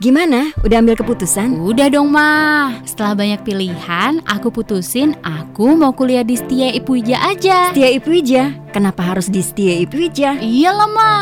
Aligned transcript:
Gimana? 0.00 0.56
Udah 0.64 0.80
ambil 0.80 0.96
keputusan? 0.96 1.60
Udah 1.60 1.92
dong, 1.92 2.08
Ma. 2.08 2.72
Setelah 2.88 3.12
banyak 3.12 3.44
pilihan, 3.44 4.24
aku 4.24 4.48
putusin 4.48 5.12
aku 5.20 5.76
mau 5.76 5.92
kuliah 5.92 6.24
di 6.24 6.40
Setia 6.40 6.72
Ipuija 6.72 7.20
aja. 7.20 7.68
Setia 7.68 7.92
Ipuija? 7.92 8.48
Kenapa 8.72 9.04
harus 9.04 9.28
di 9.28 9.44
Setia 9.44 9.76
Ipuija? 9.76 10.40
Iyalah, 10.40 10.88
Ma. 10.88 11.12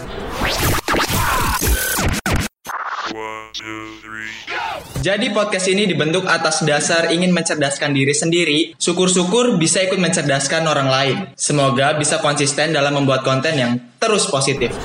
Jadi 5.01 5.31
podcast 5.31 5.71
ini 5.71 5.87
dibentuk 5.87 6.27
atas 6.27 6.67
dasar 6.67 7.09
ingin 7.15 7.31
mencerdaskan 7.31 7.95
diri 7.95 8.11
sendiri, 8.11 8.59
syukur-syukur 8.75 9.55
bisa 9.55 9.81
ikut 9.81 9.97
mencerdaskan 9.97 10.67
orang 10.67 10.89
lain. 10.91 11.17
Semoga 11.33 11.95
bisa 11.95 12.19
konsisten 12.19 12.75
dalam 12.75 12.93
membuat 12.93 13.23
konten 13.23 13.55
yang 13.55 13.71
terus 14.03 14.27
positif. 14.27 14.75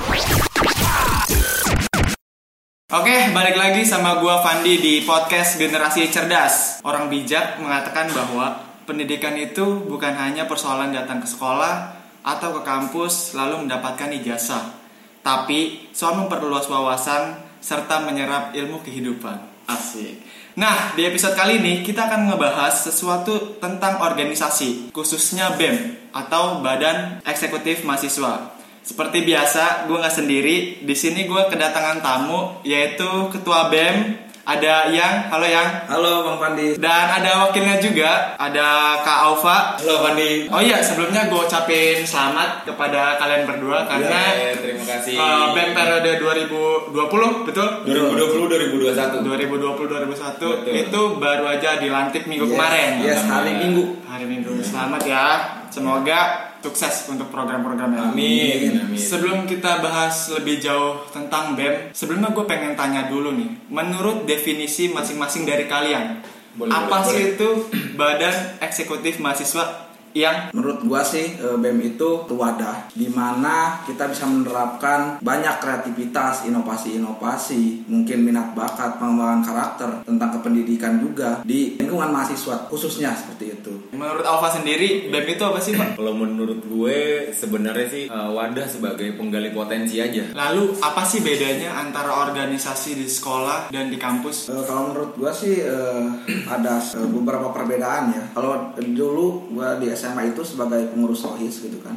Oke, 2.92 3.32
balik 3.32 3.56
lagi 3.56 3.88
sama 3.88 4.20
gua 4.20 4.44
Fandi 4.44 4.76
di 4.76 5.00
podcast 5.00 5.56
Generasi 5.56 6.12
Cerdas. 6.12 6.84
Orang 6.84 7.08
bijak 7.08 7.56
mengatakan 7.56 8.12
bahwa 8.12 8.68
pendidikan 8.84 9.32
itu 9.32 9.88
bukan 9.88 10.12
hanya 10.12 10.44
persoalan 10.44 10.92
datang 10.92 11.24
ke 11.24 11.28
sekolah 11.32 11.88
atau 12.20 12.52
ke 12.52 12.60
kampus 12.60 13.32
lalu 13.32 13.64
mendapatkan 13.64 14.12
ijazah, 14.12 14.76
tapi 15.24 15.88
soal 15.96 16.20
memperluas 16.20 16.68
wawasan 16.68 17.40
serta 17.64 18.04
menyerap 18.04 18.52
ilmu 18.52 18.84
kehidupan. 18.84 19.40
Asik. 19.72 20.20
Nah, 20.60 20.92
di 20.92 21.08
episode 21.08 21.32
kali 21.32 21.64
ini 21.64 21.80
kita 21.80 22.12
akan 22.12 22.28
ngebahas 22.28 22.92
sesuatu 22.92 23.56
tentang 23.56 24.04
organisasi, 24.04 24.92
khususnya 24.92 25.56
BEM 25.56 26.12
atau 26.12 26.60
Badan 26.60 27.24
Eksekutif 27.24 27.88
Mahasiswa. 27.88 28.60
Seperti 28.82 29.22
biasa, 29.22 29.86
gue 29.86 29.94
nggak 29.94 30.10
sendiri. 30.12 30.56
Di 30.82 30.92
sini 30.92 31.24
gue 31.24 31.42
kedatangan 31.46 32.02
tamu, 32.02 32.58
yaitu 32.62 33.06
Ketua 33.30 33.70
BEM. 33.70 34.18
Ada 34.42 34.90
Yang, 34.90 35.14
halo 35.30 35.46
Yang. 35.46 35.68
Halo 35.86 36.12
Bang 36.26 36.38
Pandi. 36.42 36.74
Dan 36.74 37.06
ada 37.14 37.46
wakilnya 37.46 37.78
juga, 37.78 38.34
ada 38.34 38.98
Kak 38.98 39.18
Aufa. 39.22 39.78
Halo 39.78 40.02
Pandi. 40.02 40.50
Oh 40.50 40.58
iya, 40.58 40.82
sebelumnya 40.82 41.30
gue 41.30 41.38
ucapin 41.38 42.02
selamat 42.02 42.66
kepada 42.66 43.22
kalian 43.22 43.46
berdua 43.46 43.86
karena 43.86 44.18
Ya, 44.34 44.50
terima 44.58 44.82
kasih. 44.82 45.14
uh, 45.14 45.54
BEM 45.54 45.70
periode 45.70 46.10
2020, 46.18 47.46
betul? 47.46 47.68
2020 47.86 48.82
2021. 48.82 49.22
2020-2021 49.22 50.10
Betul. 50.10 50.74
itu 50.74 51.00
baru 51.22 51.44
aja 51.46 51.78
dilantik 51.78 52.26
minggu 52.26 52.42
Yes, 52.42 52.52
kemarin. 52.52 52.90
Yes, 52.98 53.22
hari 53.22 53.52
Minggu. 53.62 53.84
Hari 54.10 54.26
Minggu. 54.26 54.52
Selamat 54.58 55.02
ya. 55.06 55.26
Semoga 55.70 56.50
sukses 56.62 57.10
untuk 57.10 57.28
program-programnya. 57.28 58.14
Amin. 58.14 58.88
Amin. 58.88 58.96
Sebelum 58.96 59.44
kita 59.44 59.82
bahas 59.82 60.30
lebih 60.32 60.62
jauh 60.62 61.04
tentang 61.10 61.58
BEM, 61.58 61.90
sebelumnya 61.92 62.30
gue 62.30 62.46
pengen 62.46 62.78
tanya 62.78 63.10
dulu 63.10 63.34
nih. 63.34 63.68
Menurut 63.68 64.24
definisi 64.24 64.88
masing-masing 64.88 65.44
dari 65.44 65.66
kalian, 65.68 66.22
Boleh, 66.56 66.72
apa 66.72 67.02
boleh, 67.02 67.10
sih 67.10 67.22
itu 67.36 67.48
Badan 67.96 68.60
Eksekutif 68.60 69.18
Mahasiswa 69.18 69.91
yang 70.14 70.52
Menurut 70.52 70.84
gua 70.84 71.02
sih 71.04 71.36
eh, 71.36 71.56
BEM 71.58 71.96
itu 71.96 72.24
wadah 72.28 72.90
di 72.92 73.08
mana 73.08 73.80
kita 73.84 74.08
bisa 74.08 74.24
menerapkan 74.28 75.20
banyak 75.20 75.60
kreativitas, 75.60 76.48
inovasi-inovasi, 76.48 77.88
mungkin 77.88 78.24
minat 78.24 78.56
bakat, 78.56 78.96
pengembangan 78.96 79.42
karakter 79.44 79.90
tentang 80.04 80.30
kependidikan 80.40 81.00
juga 81.00 81.40
di 81.44 81.76
lingkungan 81.80 82.12
mahasiswa 82.12 82.68
khususnya 82.68 83.12
seperti 83.12 83.60
itu. 83.60 83.72
menurut 83.92 84.24
Alfa 84.24 84.60
sendiri 84.60 85.12
BEM 85.12 85.26
itu 85.36 85.42
apa 85.44 85.60
sih 85.60 85.72
Pak? 85.76 85.96
Kalau 85.96 86.14
menurut 86.16 86.60
gue 86.64 87.30
sebenarnya 87.32 87.86
sih 87.88 88.04
eh, 88.08 88.30
wadah 88.32 88.66
sebagai 88.68 89.14
penggali 89.16 89.52
potensi 89.52 90.00
aja. 90.02 90.32
Lalu 90.32 90.78
apa 90.80 91.02
sih 91.04 91.20
bedanya 91.20 91.76
antara 91.78 92.12
organisasi 92.28 92.96
di 92.96 93.06
sekolah 93.06 93.68
dan 93.68 93.92
di 93.92 93.98
kampus? 94.00 94.50
Eh, 94.50 94.64
kalau 94.64 94.90
menurut 94.90 95.12
gua 95.16 95.30
sih 95.30 95.60
eh, 95.60 96.02
ada 96.48 96.80
eh, 96.80 97.08
beberapa 97.08 97.52
perbedaan 97.52 98.12
ya. 98.12 98.24
Kalau 98.34 98.72
dulu 98.76 99.52
gua 99.52 99.76
di 99.78 99.92
SMA 100.02 100.34
itu 100.34 100.42
sebagai 100.42 100.90
pengurus 100.90 101.22
OHIS 101.22 101.62
gitu 101.70 101.78
kan. 101.78 101.94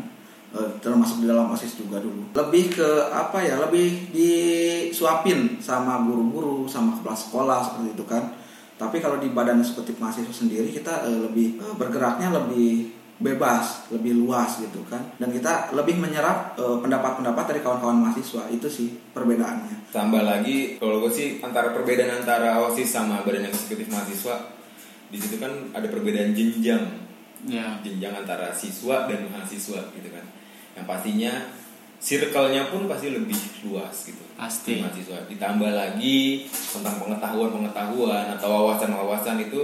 Eh, 0.55 0.71
termasuk 0.79 1.19
di 1.19 1.27
dalam 1.27 1.51
OSIS 1.51 1.75
juga 1.75 1.99
dulu. 1.99 2.31
Lebih 2.31 2.79
ke 2.79 2.89
apa 3.11 3.43
ya? 3.43 3.59
Lebih 3.59 4.15
disuapin 4.15 5.59
sama 5.59 5.99
guru-guru, 6.07 6.63
sama 6.63 6.95
kepala 6.95 7.17
sekolah 7.17 7.59
seperti 7.59 7.89
itu 7.91 8.05
kan. 8.07 8.23
Tapi 8.79 9.03
kalau 9.03 9.19
di 9.19 9.31
badan 9.35 9.59
eksekutif 9.59 9.99
mahasiswa 9.99 10.31
sendiri 10.31 10.71
kita 10.71 11.11
eh, 11.11 11.19
lebih 11.27 11.59
eh, 11.59 11.75
bergeraknya 11.75 12.31
lebih 12.31 12.87
bebas, 13.19 13.91
lebih 13.91 14.15
luas 14.15 14.55
gitu 14.63 14.79
kan. 14.87 15.03
Dan 15.19 15.35
kita 15.35 15.75
lebih 15.75 15.99
menyerap 15.99 16.55
pendapat-pendapat 16.59 17.43
dari 17.51 17.59
kawan-kawan 17.59 18.07
mahasiswa. 18.07 18.47
Itu 18.47 18.71
sih 18.71 18.95
perbedaannya. 19.11 19.91
Tambah 19.91 20.23
lagi 20.23 20.79
kalau 20.79 21.03
gue 21.03 21.11
sih 21.11 21.39
antara 21.43 21.75
perbedaan 21.75 22.23
antara 22.23 22.63
OSIS 22.63 22.91
sama 22.91 23.23
Badan 23.23 23.47
Eksekutif 23.47 23.87
Mahasiswa 23.87 24.55
di 25.07 25.17
situ 25.21 25.39
kan 25.39 25.51
ada 25.71 25.87
perbedaan 25.87 26.35
jenjang 26.35 27.04
Ya. 27.45 27.77
jenjang 27.85 28.25
antara 28.25 28.49
siswa 28.49 29.05
dan 29.05 29.29
mahasiswa 29.29 29.79
gitu 29.93 30.09
kan. 30.09 30.25
Yang 30.73 30.85
pastinya 30.89 31.33
circle-nya 32.01 32.69
pun 32.69 32.85
pasti 32.89 33.13
lebih 33.13 33.37
luas 33.69 33.95
gitu. 34.05 34.23
Pasti. 34.35 34.81
Mahasiswa. 34.81 35.29
Ditambah 35.29 35.71
lagi 35.71 36.49
tentang 36.49 37.01
pengetahuan-pengetahuan 37.01 38.33
atau 38.37 38.47
wawasan-wawasan 38.49 39.45
itu 39.45 39.61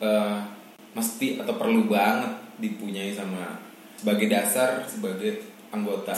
eh, 0.00 0.38
mesti 0.94 1.42
atau 1.42 1.54
perlu 1.58 1.90
banget 1.90 2.30
dipunyai 2.62 3.10
sama 3.10 3.58
sebagai 3.98 4.30
dasar 4.30 4.84
sebagai 4.86 5.42
anggota 5.74 6.14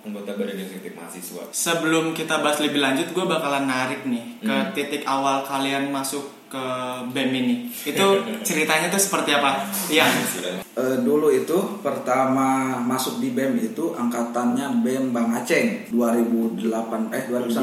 anggota 0.00 0.32
badan 0.38 0.56
eksekutif 0.56 0.96
mahasiswa. 0.96 1.44
Sebelum 1.52 2.16
kita 2.16 2.40
bahas 2.40 2.62
lebih 2.64 2.80
lanjut, 2.80 3.12
gue 3.12 3.24
bakalan 3.26 3.68
narik 3.68 4.08
nih 4.08 4.40
ke 4.40 4.48
Hmm. 4.48 4.72
titik 4.72 5.04
awal 5.04 5.44
kalian 5.44 5.92
masuk 5.92 6.24
ke 6.50 6.66
BEM 7.14 7.30
ini. 7.30 7.54
Itu 7.70 8.06
ceritanya 8.42 8.90
tuh 8.90 8.98
seperti 8.98 9.30
apa? 9.38 9.70
Iya. 9.86 10.10
Eh, 10.74 10.96
dulu 11.06 11.30
itu 11.30 11.54
pertama 11.78 12.74
masuk 12.82 13.22
di 13.22 13.30
BEM 13.30 13.54
itu 13.62 13.94
angkatannya 13.94 14.82
BEM 14.82 15.14
Bang 15.14 15.30
Aceh 15.30 15.86
2008 15.94 17.14
eh 17.14 17.24
2019 17.30 17.54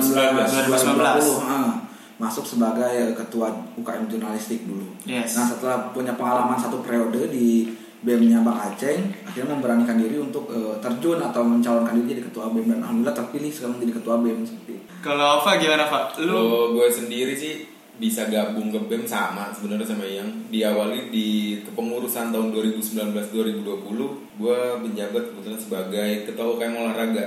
2019. 0.71 1.03
2020 1.03 1.51
ah. 1.51 1.83
masuk 2.17 2.47
sebagai 2.47 2.87
eh, 2.87 3.11
ketua 3.11 3.51
UKM 3.75 4.07
jurnalistik 4.07 4.63
dulu. 4.63 4.87
Yes. 5.03 5.35
Nah 5.35 5.51
setelah 5.51 5.91
punya 5.91 6.15
pengalaman 6.15 6.55
satu 6.55 6.79
periode 6.79 7.27
di 7.27 7.67
BEM-nya 7.97 8.45
Bang 8.45 8.61
Aceh, 8.61 8.93
akhirnya 9.27 9.51
memberanikan 9.51 9.99
diri 9.99 10.15
untuk 10.15 10.47
eh, 10.55 10.79
terjun 10.79 11.19
atau 11.19 11.43
mencalonkan 11.43 11.91
diri 11.99 12.15
jadi 12.15 12.23
ketua 12.31 12.55
BEM 12.55 12.71
dan 12.71 12.79
alhamdulillah 12.87 13.19
terpilih 13.19 13.51
sekarang 13.51 13.83
menjadi 13.83 13.93
ketua 13.99 14.15
BEM 14.23 14.47
seperti. 14.47 14.75
Kalau 15.03 15.43
Ova 15.43 15.51
gimana 15.59 15.91
Pak? 15.91 16.23
Lu 16.23 16.31
Kalau 16.31 16.63
gue 16.71 16.87
sendiri 16.87 17.35
sih 17.35 17.76
bisa 17.97 18.29
gabung 18.29 18.69
ke 18.69 18.79
BEM 18.85 19.03
sama 19.09 19.49
sebenarnya 19.49 19.87
sama 19.89 20.05
yang. 20.05 20.29
Diawali 20.53 21.09
di 21.09 21.59
kepengurusan 21.65 22.29
tahun 22.29 22.53
2019-2020 22.53 24.37
gue 24.37 24.59
menjabat 24.85 25.23
kebetulan 25.33 25.59
sebagai 25.59 26.09
ketua 26.29 26.45
UKM 26.57 26.75
olahraga. 26.77 27.25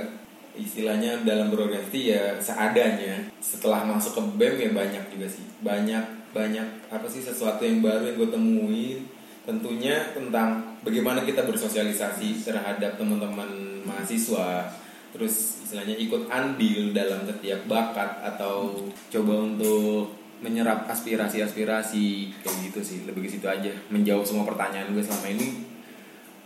Istilahnya 0.51 1.23
dalam 1.23 1.47
berorganisasi 1.51 1.99
ya 2.11 2.35
seadanya 2.39 3.31
setelah 3.39 3.87
masuk 3.87 4.19
ke 4.19 4.21
BEM 4.39 4.55
ya 4.59 4.69
banyak 4.71 5.03
juga 5.11 5.27
sih. 5.27 5.43
Banyak 5.59 6.31
banyak 6.31 6.67
apa 6.87 7.07
sih 7.11 7.19
sesuatu 7.19 7.63
yang 7.67 7.83
baru 7.83 8.07
yang 8.07 8.17
gue 8.19 8.29
temuin. 8.31 8.99
Tentunya 9.41 10.15
tentang 10.15 10.79
bagaimana 10.85 11.27
kita 11.27 11.43
bersosialisasi 11.43 12.47
terhadap 12.47 12.95
teman-teman 12.95 13.81
mahasiswa. 13.83 14.71
Terus 15.11 15.59
istilahnya 15.67 15.99
ikut 15.99 16.31
andil 16.31 16.95
dalam 16.95 17.27
setiap 17.27 17.67
bakat 17.67 18.23
atau 18.23 18.87
coba 19.11 19.33
untuk 19.43 20.20
menyerap 20.41 20.89
aspirasi-aspirasi 20.89 22.05
kayak 22.41 22.57
gitu 22.69 22.79
sih. 22.81 22.97
Lebih 23.05 23.25
ke 23.25 23.29
situ 23.29 23.45
aja. 23.45 23.71
Menjawab 23.93 24.25
semua 24.25 24.43
pertanyaan 24.43 24.91
gue 24.93 25.01
selama 25.01 25.29
ini 25.31 25.71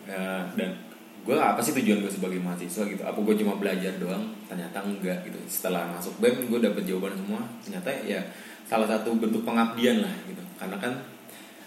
Ya, 0.05 0.45
dan 0.53 0.77
gue 1.25 1.33
apa 1.33 1.57
sih 1.57 1.73
tujuan 1.73 2.05
gue 2.05 2.13
sebagai 2.13 2.37
mahasiswa 2.37 2.85
gitu? 2.85 3.01
Apa 3.01 3.17
gue 3.17 3.35
cuma 3.41 3.57
belajar 3.57 3.97
doang? 3.97 4.29
Ternyata 4.45 4.85
enggak 4.85 5.25
gitu. 5.25 5.37
Setelah 5.49 5.89
masuk 5.89 6.21
BEM 6.21 6.45
gue 6.53 6.61
dapet 6.61 6.85
jawaban 6.85 7.17
semua. 7.17 7.41
Ternyata 7.65 7.89
ya 8.05 8.21
salah 8.65 8.85
satu 8.85 9.17
bentuk 9.17 9.41
pengabdian 9.41 10.05
lah 10.05 10.13
gitu. 10.29 10.41
Karena 10.61 10.77
kan 10.77 10.93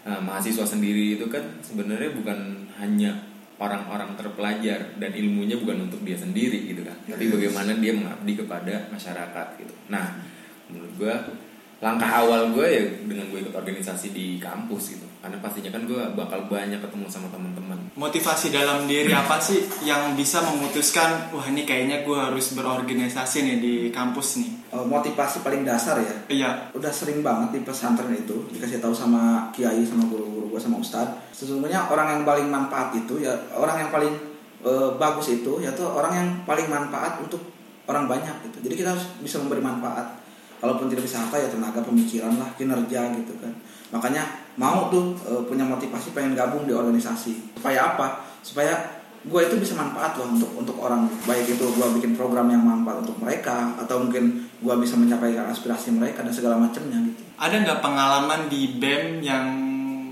eh, 0.07 0.21
mahasiswa 0.23 0.63
sendiri 0.63 1.19
itu 1.19 1.27
kan 1.27 1.43
sebenarnya 1.59 2.15
bukan 2.15 2.71
hanya 2.79 3.19
orang-orang 3.59 4.15
terpelajar 4.15 4.95
dan 5.03 5.11
ilmunya 5.11 5.59
bukan 5.59 5.91
untuk 5.91 6.07
dia 6.07 6.15
sendiri 6.15 6.71
gitu 6.71 6.87
kan. 6.87 6.95
Tapi 7.11 7.27
bagaimana 7.27 7.75
dia 7.83 7.91
mengabdi 7.91 8.39
kepada 8.39 8.87
masyarakat 8.95 9.47
gitu. 9.59 9.75
Nah 9.91 10.15
menurut 10.71 10.95
gue 10.95 11.15
langkah 11.79 12.11
awal 12.11 12.51
gue 12.51 12.67
ya 12.67 12.83
dengan 13.07 13.31
gue 13.31 13.39
ikut 13.39 13.55
organisasi 13.55 14.11
di 14.11 14.43
kampus 14.43 14.99
gitu. 14.99 15.07
Karena 15.23 15.39
pastinya 15.39 15.71
kan 15.71 15.87
gue 15.87 16.03
bakal 16.19 16.51
banyak 16.51 16.83
ketemu 16.83 17.07
sama 17.07 17.31
teman-teman. 17.31 17.79
Motivasi 17.95 18.51
dalam 18.51 18.91
diri 18.91 19.15
apa 19.15 19.39
sih 19.39 19.63
yang 19.87 20.19
bisa 20.19 20.43
memutuskan 20.43 21.31
wah 21.31 21.47
ini 21.47 21.63
kayaknya 21.63 22.03
gue 22.03 22.19
harus 22.19 22.51
berorganisasi 22.59 23.47
nih 23.47 23.57
di 23.63 23.75
kampus 23.95 24.43
nih. 24.43 24.51
Eh, 24.75 24.87
motivasi 24.91 25.47
paling 25.47 25.63
dasar 25.63 26.03
ya? 26.03 26.15
Iya. 26.27 26.51
udah 26.75 26.91
sering 26.91 27.23
banget 27.23 27.55
di 27.55 27.61
pesantren 27.63 28.11
itu 28.11 28.51
dikasih 28.51 28.83
tahu 28.83 28.95
sama 28.95 29.51
kiai 29.55 29.87
sama 29.87 30.03
guru-guru 30.11 30.59
gue 30.59 30.61
sama 30.61 30.83
ustadz. 30.83 31.31
Sesungguhnya 31.31 31.87
orang 31.87 32.19
yang 32.19 32.23
paling 32.27 32.51
manfaat 32.51 32.91
itu 32.99 33.23
ya 33.23 33.39
orang 33.55 33.87
yang 33.87 33.91
paling 33.95 34.15
eh, 34.67 34.91
bagus 34.99 35.31
itu 35.31 35.63
yaitu 35.63 35.87
orang 35.87 36.11
yang 36.11 36.29
paling 36.43 36.67
manfaat 36.67 37.23
untuk 37.23 37.39
orang 37.87 38.11
banyak 38.11 38.35
gitu. 38.51 38.67
Jadi 38.67 38.75
kita 38.83 38.99
harus 38.99 39.07
bisa 39.23 39.39
memberi 39.39 39.63
manfaat 39.63 40.18
kalaupun 40.59 40.91
tidak 40.91 41.07
bisa 41.07 41.23
apa 41.23 41.39
ya 41.39 41.49
tenaga 41.51 41.81
pemikiran 41.83 42.35
lah 42.39 42.51
kinerja 42.55 43.01
gitu 43.19 43.33
kan. 43.39 43.53
Makanya 43.95 44.23
mau 44.61 44.93
tuh 44.93 45.17
eh, 45.27 45.43
punya 45.47 45.65
motivasi 45.65 46.13
pengen 46.13 46.39
gabung 46.39 46.69
di 46.69 46.75
organisasi. 46.75 47.59
Supaya 47.59 47.95
apa? 47.95 48.27
Supaya 48.45 48.99
gue 49.19 49.41
itu 49.43 49.59
bisa 49.59 49.75
manfaat 49.75 50.15
loh 50.19 50.31
untuk 50.31 50.51
untuk 50.55 50.77
orang. 50.79 51.11
Baik 51.27 51.59
itu 51.59 51.65
gue 51.65 51.87
bikin 51.99 52.15
program 52.15 52.47
yang 52.53 52.63
manfaat 52.63 53.03
untuk 53.03 53.19
mereka 53.19 53.75
atau 53.81 54.07
mungkin 54.07 54.47
gue 54.59 54.75
bisa 54.79 54.95
mencapai 54.95 55.35
aspirasi 55.35 55.95
mereka 55.95 56.23
dan 56.23 56.35
segala 56.35 56.59
macamnya 56.59 57.03
gitu. 57.03 57.23
Ada 57.39 57.55
nggak 57.67 57.81
pengalaman 57.83 58.51
di 58.51 58.79
BEM 58.79 59.23
yang 59.23 59.47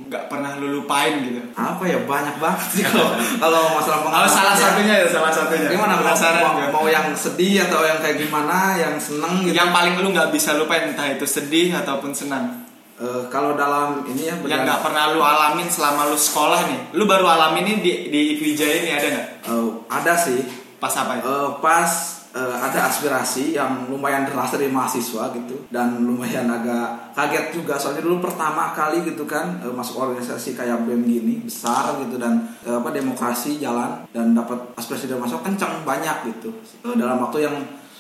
nggak 0.07 0.31
pernah 0.31 0.55
lu 0.57 0.79
lupain 0.79 1.19
gitu? 1.19 1.43
apa 1.53 1.83
ya 1.83 1.99
banyak 2.03 2.39
banget 2.39 2.67
sih 2.71 2.83
kalau 2.87 3.11
kalau 3.43 3.63
masalah 3.75 3.99
Kalau 3.99 4.05
pengalaman 4.07 4.31
salah 4.31 4.55
ya. 4.55 4.63
satunya 4.63 4.95
ya 5.03 5.07
salah 5.11 5.33
satunya. 5.35 5.69
gimana 5.69 5.93
Penasaran 5.99 6.41
mau, 6.41 6.55
gue. 6.55 6.67
mau 6.71 6.87
yang 6.87 7.07
sedih 7.13 7.67
atau 7.67 7.83
yang 7.83 7.99
kayak 7.99 8.17
gimana 8.19 8.57
yang 8.75 8.95
seneng 8.97 9.43
gitu 9.43 9.55
Yang 9.55 9.71
paling 9.71 9.95
lu 9.99 10.09
nggak 10.11 10.31
bisa 10.31 10.55
lupain 10.55 10.87
entah 10.87 11.07
itu 11.07 11.27
sedih 11.27 11.75
ataupun 11.75 12.11
senang. 12.11 12.65
Eh, 12.97 13.29
kalau 13.29 13.53
dalam 13.55 14.07
ini 14.07 14.25
ya 14.25 14.35
Yang 14.41 14.61
nggak 14.65 14.81
pernah 14.81 15.13
lu 15.13 15.21
alamin 15.21 15.69
selama 15.69 16.09
lu 16.09 16.17
sekolah 16.17 16.65
nih. 16.65 16.81
Lu 16.95 17.05
baru 17.05 17.29
alamin 17.29 17.65
ini 17.67 17.75
di 17.81 17.93
di 18.09 18.21
IPJ 18.33 18.61
ini 18.81 18.91
ada 18.91 19.07
nggak? 19.11 19.27
Eh, 19.45 19.69
ada 19.91 20.13
sih 20.15 20.41
Pas 20.77 20.93
apa 20.93 21.19
itu? 21.19 21.27
Eh, 21.27 21.51
pas 21.61 21.91
eh, 22.37 22.57
ada 22.61 22.93
aspirasi 22.93 23.57
yang 23.57 23.89
lumayan 23.89 24.29
deras 24.29 24.53
dari 24.53 24.69
mahasiswa 24.69 25.33
gitu. 25.33 25.57
Dan 25.73 26.05
lumayan 26.05 26.45
agak 26.53 27.17
kaget 27.17 27.57
juga. 27.57 27.81
Soalnya 27.81 28.05
dulu 28.05 28.21
pertama 28.21 28.77
kali 28.77 29.01
gitu 29.09 29.25
kan 29.25 29.57
eh, 29.65 29.73
masuk 29.73 30.05
organisasi 30.05 30.53
kayak 30.53 30.85
BEM 30.85 31.03
gini 31.09 31.35
besar 31.41 31.97
gitu. 32.05 32.21
Dan 32.21 32.45
eh, 32.69 32.77
apa 32.77 32.93
demokrasi 32.93 33.57
jalan 33.57 34.05
dan 34.13 34.37
dapat 34.37 34.77
aspirasi 34.77 35.09
dari 35.09 35.17
mahasiswa 35.17 35.41
kencang 35.41 35.73
banyak 35.89 36.17
gitu. 36.37 36.53
Eh, 36.85 36.95
dalam 36.95 37.17
waktu 37.25 37.49
yang 37.49 37.57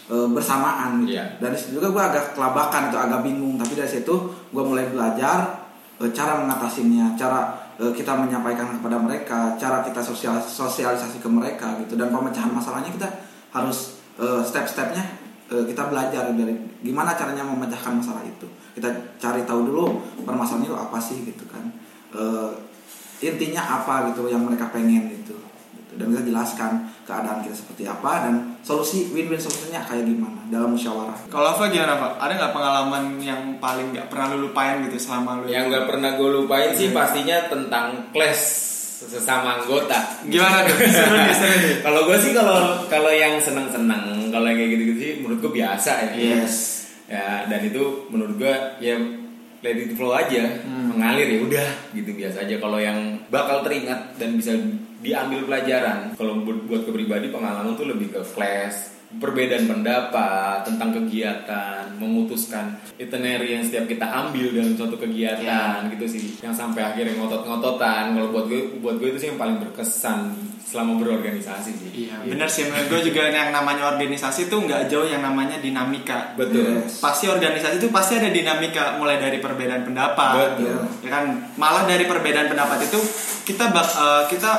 bersamaan 0.06 1.02
gitu. 1.02 1.18
Iya. 1.18 1.34
dari 1.42 1.58
situ 1.58 1.82
juga 1.82 1.90
gue 1.90 1.98
agak 1.98 2.38
kelabakan 2.38 2.94
itu 2.94 2.98
agak 3.00 3.26
bingung. 3.26 3.58
Tapi 3.58 3.74
dari 3.74 3.90
situ 3.90 4.14
gue 4.54 4.62
mulai 4.62 4.86
belajar 4.86 5.66
cara 6.14 6.38
mengatasinya 6.38 7.18
cara 7.18 7.50
kita 7.74 8.14
menyampaikan 8.14 8.78
kepada 8.78 9.02
mereka 9.02 9.58
cara 9.58 9.82
kita 9.82 9.98
sosial 9.98 10.38
sosialisasi 10.38 11.18
ke 11.18 11.26
mereka 11.26 11.74
gitu. 11.82 11.98
Dan 11.98 12.14
pemecahan 12.14 12.54
masalahnya 12.54 12.94
kita 12.94 13.08
harus 13.50 13.95
eh, 14.16 14.42
step-stepnya 14.42 15.04
eh, 15.48 15.64
kita 15.64 15.86
belajar 15.86 16.28
dari 16.28 16.54
gimana 16.80 17.12
caranya 17.12 17.42
memecahkan 17.42 17.92
masalah 17.96 18.22
itu 18.22 18.46
kita 18.72 18.88
cari 19.16 19.42
tahu 19.42 19.64
dulu 19.64 19.84
permasalahannya 20.22 20.68
itu 20.68 20.76
apa 20.76 20.98
sih 20.98 21.18
gitu 21.22 21.44
kan 21.46 21.64
Eh, 22.16 22.50
intinya 23.20 23.60
apa 23.60 24.08
gitu 24.08 24.24
yang 24.26 24.40
mereka 24.40 24.70
pengen 24.70 25.10
gitu 25.12 25.36
Gitu. 25.76 25.92
dan 25.96 26.12
kita 26.12 26.22
jelaskan 26.28 26.70
keadaan 27.04 27.40
kita 27.40 27.56
seperti 27.56 27.84
apa 27.84 28.28
dan 28.28 28.34
solusi 28.60 29.08
win-win 29.12 29.36
solusinya 29.36 29.80
kayak 29.80 30.04
gimana 30.04 30.44
dalam 30.46 30.72
musyawarah 30.72 31.16
Kalau 31.26 31.56
apa 31.56 31.68
gimana 31.68 31.96
Pak? 31.96 32.12
Ada 32.20 32.32
nggak 32.36 32.52
pengalaman 32.52 33.04
yang 33.16 33.56
paling 33.56 33.96
nggak 33.96 34.08
pernah 34.08 34.32
lu 34.32 34.48
lupain 34.48 34.84
gitu 34.84 34.96
selama 35.00 35.40
lu? 35.40 35.48
yang 35.48 35.68
nggak 35.68 35.88
pernah 35.88 36.12
gue 36.14 36.28
lupain 36.36 36.70
sih 36.72 36.92
pastinya 36.92 37.48
tentang 37.48 38.12
clash 38.12 38.44
sesama 39.06 39.62
anggota. 39.62 40.22
Gimana 40.26 40.66
tuh? 40.66 40.76
Kalau 41.86 42.00
gue 42.10 42.18
sih 42.18 42.32
kalau 42.34 42.82
kalau 42.90 43.10
yang 43.14 43.38
seneng 43.38 43.70
seneng 43.70 44.28
kalau 44.34 44.46
yang 44.50 44.58
kayak 44.58 44.70
gitu 44.74 44.82
gitu 44.92 44.98
sih 44.98 45.12
menurut 45.22 45.38
gue 45.42 45.52
biasa 45.62 45.90
ya. 46.02 46.10
Yes. 46.14 46.54
ya 47.06 47.46
dan 47.46 47.62
itu 47.62 48.10
menurut 48.10 48.34
gue 48.34 48.54
ya 48.82 48.98
let 49.62 49.78
it 49.78 49.94
flow 49.94 50.12
aja. 50.12 50.60
Mengalir 50.66 51.30
ya 51.30 51.38
udah 51.46 51.68
gitu 51.94 52.10
biasa 52.10 52.44
aja. 52.44 52.58
Kalau 52.58 52.78
yang 52.82 53.22
bakal 53.30 53.62
teringat 53.62 54.18
dan 54.18 54.34
bisa 54.34 54.58
diambil 55.06 55.46
pelajaran 55.46 56.18
kalau 56.18 56.42
buat, 56.42 56.58
buat 56.66 56.82
ke 56.88 56.90
pribadi 56.90 57.30
pengalaman 57.30 57.78
tuh 57.78 57.86
lebih 57.86 58.10
ke 58.10 58.20
clash 58.34 58.95
perbedaan 59.08 59.64
pendapat 59.64 60.62
tentang 60.62 60.90
kegiatan 60.92 61.94
memutuskan 61.96 62.74
itinerary 62.96 63.54
yang 63.54 63.62
setiap 63.62 63.86
kita 63.86 64.02
ambil 64.04 64.50
dalam 64.50 64.74
suatu 64.74 64.96
kegiatan 64.96 65.86
gitu 65.88 66.06
sih 66.06 66.24
yang 66.40 66.50
sampai 66.50 66.82
akhirnya 66.82 67.14
ngotot-ngototan 67.16 68.12
kalau 68.12 68.28
buat 68.28 68.46
gue 68.46 68.78
buat 68.78 68.96
gue 68.96 69.08
itu 69.10 69.18
sih 69.18 69.28
yang 69.30 69.38
paling 69.38 69.56
berkesan 69.58 70.34
selama 70.60 70.98
berorganisasi 70.98 71.70
sih 71.72 71.90
Iya, 71.96 72.14
Gitu. 72.20 72.34
bener 72.34 72.48
sih. 72.50 72.66
Menurut 72.66 72.86
gue 72.90 73.00
juga 73.08 73.30
yang 73.30 73.54
namanya 73.54 73.86
organisasi 73.88 74.50
tuh 74.50 74.66
nggak 74.66 74.90
jauh 74.90 75.06
yang 75.06 75.22
namanya 75.22 75.56
dinamika. 75.56 76.34
betul 76.34 76.82
Yes. 76.82 76.98
Pasti 76.98 77.30
organisasi 77.30 77.78
itu 77.78 77.88
pasti 77.88 78.18
ada 78.18 78.28
dinamika, 78.28 78.98
mulai 78.98 79.16
dari 79.16 79.38
perbedaan 79.38 79.86
pendapat. 79.86 80.58
Betul. 80.58 80.76
Ya 81.06 81.10
kan, 81.12 81.24
malah 81.54 81.86
dari 81.86 82.04
perbedaan 82.04 82.50
pendapat 82.50 82.82
itu 82.82 82.98
kita 83.46 83.70
bak, 83.70 83.86
eh, 83.86 84.22
kita 84.28 84.52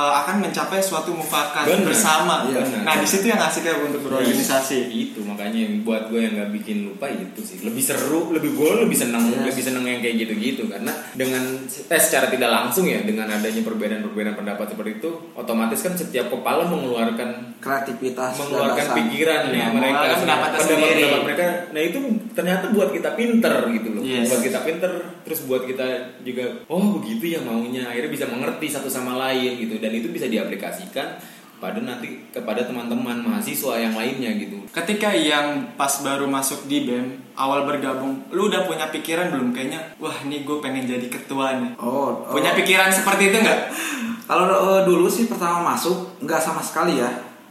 eh, 0.00 0.12
akan 0.16 0.36
mencapai 0.40 0.80
suatu 0.80 1.12
mufakat 1.12 1.64
Bener. 1.64 1.86
bersama. 1.86 2.46
Iya. 2.46 2.64
Nah 2.80 2.96
di 2.96 3.04
situ 3.04 3.26
yang 3.26 3.38
asik 3.38 3.62
ya 3.62 3.76
untuk 3.76 4.00
berorganisasi. 4.02 4.88
itu 4.90 5.20
makanya 5.20 5.60
yang 5.60 5.82
buat 5.82 6.08
gue 6.08 6.18
yang 6.18 6.34
nggak 6.34 6.50
bikin 6.52 6.76
lupa 6.86 7.06
itu 7.06 7.40
sih 7.40 7.60
lebih 7.60 7.80
seru 7.80 8.30
lebih 8.30 8.52
gue 8.52 8.70
lebih 8.80 8.96
senang 8.96 9.22
Yes. 9.22 9.46
lebih 9.46 9.62
senang 9.62 9.84
yang 9.84 9.98
kayak 9.98 10.16
gitu-gitu 10.18 10.66
karena 10.66 10.88
dengan 11.12 11.42
tes 11.66 12.00
secara 12.00 12.26
tidak 12.28 12.48
langsung 12.48 12.84
ya 12.84 13.00
dengan 13.00 13.26
adanya 13.26 13.60
perbedaan-perbedaan 13.60 14.34
pendapat 14.34 14.66
seperti 14.68 14.90
itu 14.98 15.10
otomatis 15.34 15.80
kan 15.80 15.92
setiap 15.94 16.26
kepala 16.28 16.64
mengeluarkan 16.64 17.30
kreativitas 17.60 18.32
mengeluarkan 18.36 18.86
pikirannya 18.94 19.52
Ya, 19.52 19.68
mereka 19.68 19.92
mengeluarkan 19.92 20.18
pendapatnya 20.18 20.60
sendiri. 20.60 20.92
pendapat 20.96 21.20
mereka 21.22 21.44
nah 21.70 21.82
itu 21.82 21.98
ternyata 22.32 22.64
buat 22.70 22.90
kita 22.90 23.10
pinter 23.12 23.54
gitu 23.70 23.88
loh 23.90 24.02
Yes. 24.02 24.26
buat 24.26 24.40
kita 24.40 24.58
pinter 24.60 24.90
terus 25.22 25.40
buat 25.44 25.62
kita 25.62 25.86
juga 26.20 26.44
oh 26.66 26.96
begitu 26.96 27.24
ya 27.28 27.40
maunya 27.40 27.84
akhirnya 27.84 28.10
bisa 28.10 28.26
mengerti 28.26 28.66
satu 28.66 28.88
sama 28.88 29.14
lain 29.20 29.58
gitu 29.58 29.76
dan 29.76 29.89
itu 29.92 30.08
bisa 30.10 30.26
diaplikasikan 30.30 31.18
pada 31.60 31.76
nanti 31.76 32.24
kepada 32.32 32.64
teman-teman 32.64 33.20
mahasiswa 33.20 33.76
yang 33.76 33.92
lainnya 33.92 34.32
gitu 34.40 34.60
Ketika 34.72 35.10
yang 35.12 35.74
pas 35.74 35.90
baru 36.00 36.30
masuk 36.30 36.70
di 36.70 36.86
BEM, 36.86 37.34
awal 37.34 37.66
bergabung, 37.66 38.22
lu 38.30 38.46
udah 38.46 38.70
punya 38.70 38.86
pikiran 38.86 39.34
belum? 39.34 39.50
Kayaknya, 39.50 39.82
wah 39.98 40.14
ini 40.22 40.46
gue 40.46 40.62
pengen 40.62 40.86
jadi 40.86 41.10
ketua 41.10 41.58
nih. 41.58 41.74
oh, 41.82 42.22
oh. 42.22 42.30
Punya 42.30 42.54
pikiran 42.54 42.86
seperti 42.86 43.34
itu 43.34 43.42
nggak? 43.42 43.60
Kalau 44.30 44.46
eh, 44.46 44.80
dulu 44.86 45.10
sih 45.10 45.26
pertama 45.26 45.74
masuk 45.74 46.22
nggak 46.22 46.38
sama 46.38 46.62
sekali 46.62 47.02
ya. 47.02 47.10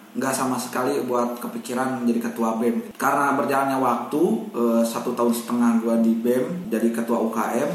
nggak 0.09 0.33
sama 0.33 0.57
sekali 0.57 1.05
buat 1.05 1.37
kepikiran 1.37 2.01
menjadi 2.01 2.33
ketua 2.33 2.57
BEM 2.57 2.97
karena 2.97 3.37
berjalannya 3.37 3.77
waktu 3.77 4.21
eh, 4.57 4.81
satu 4.81 5.13
tahun 5.13 5.29
setengah 5.29 5.85
gue 5.85 5.95
di 6.01 6.13
BEM 6.17 6.65
jadi 6.65 6.89
ketua 6.89 7.21
UKM 7.29 7.69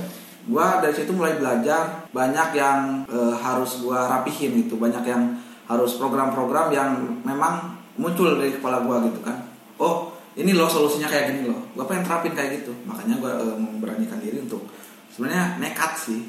gue 0.45 0.67
dari 0.85 0.93
situ 0.93 1.13
mulai 1.17 1.41
belajar 1.41 2.05
banyak 2.13 2.49
yang 2.53 3.09
eh, 3.09 3.35
harus 3.35 3.81
gue 3.81 3.97
rapihin 3.97 4.65
gitu. 4.65 4.77
Banyak 4.77 5.05
yang 5.09 5.41
harus 5.65 5.97
program-program 5.97 6.69
yang 6.69 6.91
memang 7.25 7.81
muncul 7.97 8.37
dari 8.37 8.53
kepala 8.53 8.85
gue 8.85 8.97
gitu 9.13 9.21
kan. 9.25 9.49
Oh 9.81 10.13
ini 10.35 10.53
loh 10.53 10.69
solusinya 10.69 11.09
kayak 11.09 11.33
gini 11.33 11.41
loh. 11.49 11.61
Gue 11.73 11.85
pengen 11.89 12.05
terapin 12.05 12.37
kayak 12.37 12.63
gitu. 12.63 12.73
Makanya 12.85 13.17
gue 13.23 13.33
eh, 13.33 13.57
memberanikan 13.57 14.21
diri 14.21 14.45
untuk 14.45 14.69
sebenarnya 15.09 15.57
nekat 15.63 15.97
sih. 15.97 16.21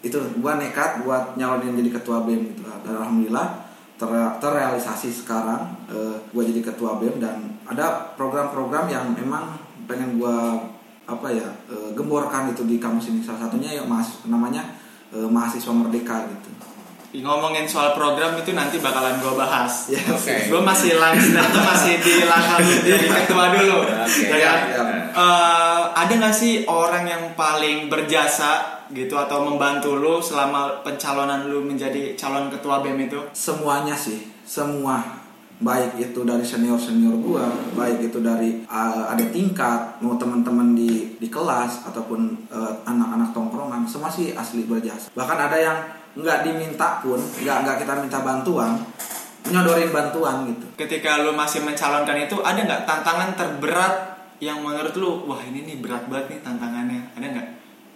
Itu 0.00 0.16
gue 0.16 0.52
nekat 0.56 1.04
buat 1.04 1.36
nyalonin 1.36 1.76
jadi 1.76 2.00
ketua 2.00 2.24
BEM 2.24 2.56
gitu. 2.56 2.64
Dan 2.64 2.96
alhamdulillah 2.96 3.68
ter- 4.00 4.36
terrealisasi 4.40 5.12
sekarang 5.12 5.84
eh, 5.92 6.16
gue 6.32 6.42
jadi 6.48 6.72
ketua 6.72 6.96
BEM 6.96 7.20
dan 7.20 7.60
ada 7.68 8.16
program-program 8.16 8.88
yang 8.88 9.12
memang 9.12 9.60
pengen 9.84 10.16
gue 10.16 10.36
apa 11.10 11.26
ya 11.26 11.48
eh, 11.66 11.90
gemborkan 11.92 12.54
itu 12.54 12.62
di 12.64 12.78
kampus 12.78 13.10
ini 13.10 13.18
salah 13.20 13.50
satunya 13.50 13.74
yang 13.74 13.90
mahas- 13.90 14.22
namanya 14.24 14.62
eh, 15.10 15.26
mahasiswa 15.26 15.74
merdeka 15.74 16.30
gitu 16.30 16.50
Ngomongin 17.10 17.66
soal 17.66 17.90
program 17.98 18.38
itu 18.38 18.54
nanti 18.54 18.78
bakalan 18.78 19.18
gue 19.18 19.34
bahas. 19.34 19.90
Ya, 19.90 19.98
Oke. 20.14 20.46
Gue 20.46 20.62
masih 20.62 20.94
langsung 20.94 21.42
masih 21.74 21.98
di 21.98 22.22
langkah 22.22 22.62
lu 22.62 22.70
jadi 22.86 23.02
ketua 23.10 23.50
dulu. 23.50 23.82
Oke. 23.82 24.30
Ya 24.30 24.38
kan? 24.38 24.58
Ya. 24.70 24.82
Eh, 25.10 25.82
ada 25.90 26.12
nggak 26.14 26.30
sih 26.30 26.62
orang 26.70 27.10
yang 27.10 27.34
paling 27.34 27.90
berjasa 27.90 28.62
gitu 28.94 29.18
atau 29.18 29.42
membantu 29.42 29.98
lu 29.98 30.22
selama 30.22 30.86
pencalonan 30.86 31.50
lu 31.50 31.66
menjadi 31.66 32.14
calon 32.14 32.46
ketua 32.46 32.78
BEM 32.78 33.10
itu? 33.10 33.18
semuanya 33.34 33.98
sih 33.98 34.30
semua 34.46 35.02
baik 35.60 36.00
itu 36.00 36.20
dari 36.24 36.40
senior 36.40 36.80
senior 36.80 37.12
gua 37.20 37.44
baik 37.76 38.08
itu 38.08 38.18
dari 38.24 38.64
uh, 38.64 39.12
ada 39.12 39.24
tingkat 39.28 40.00
mau 40.00 40.16
teman-teman 40.16 40.72
di 40.72 41.20
di 41.20 41.28
kelas 41.28 41.84
ataupun 41.84 42.48
uh, 42.48 42.80
anak-anak 42.88 43.36
tongkrongan 43.36 43.84
semua 43.84 44.08
sih 44.08 44.32
asli 44.32 44.64
berjasa 44.64 45.12
bahkan 45.12 45.36
ada 45.36 45.60
yang 45.60 45.78
nggak 46.16 46.48
diminta 46.48 47.04
pun 47.04 47.20
nggak 47.20 47.56
nggak 47.62 47.76
kita 47.84 47.92
minta 48.00 48.18
bantuan 48.24 48.80
nyodorin 49.48 49.92
bantuan 49.92 50.48
gitu 50.48 50.66
Ketika 50.76 51.20
lu 51.24 51.32
masih 51.32 51.64
mencalonkan 51.64 52.16
itu 52.16 52.40
ada 52.40 52.60
nggak 52.60 52.82
tantangan 52.88 53.30
terberat 53.36 53.94
yang 54.40 54.64
menurut 54.64 54.96
lu 54.96 55.28
wah 55.28 55.40
ini 55.44 55.68
nih 55.68 55.76
berat 55.84 56.08
banget 56.08 56.36
nih 56.36 56.40
tantangannya 56.40 57.00
ada 57.12 57.26
nggak? 57.28 57.48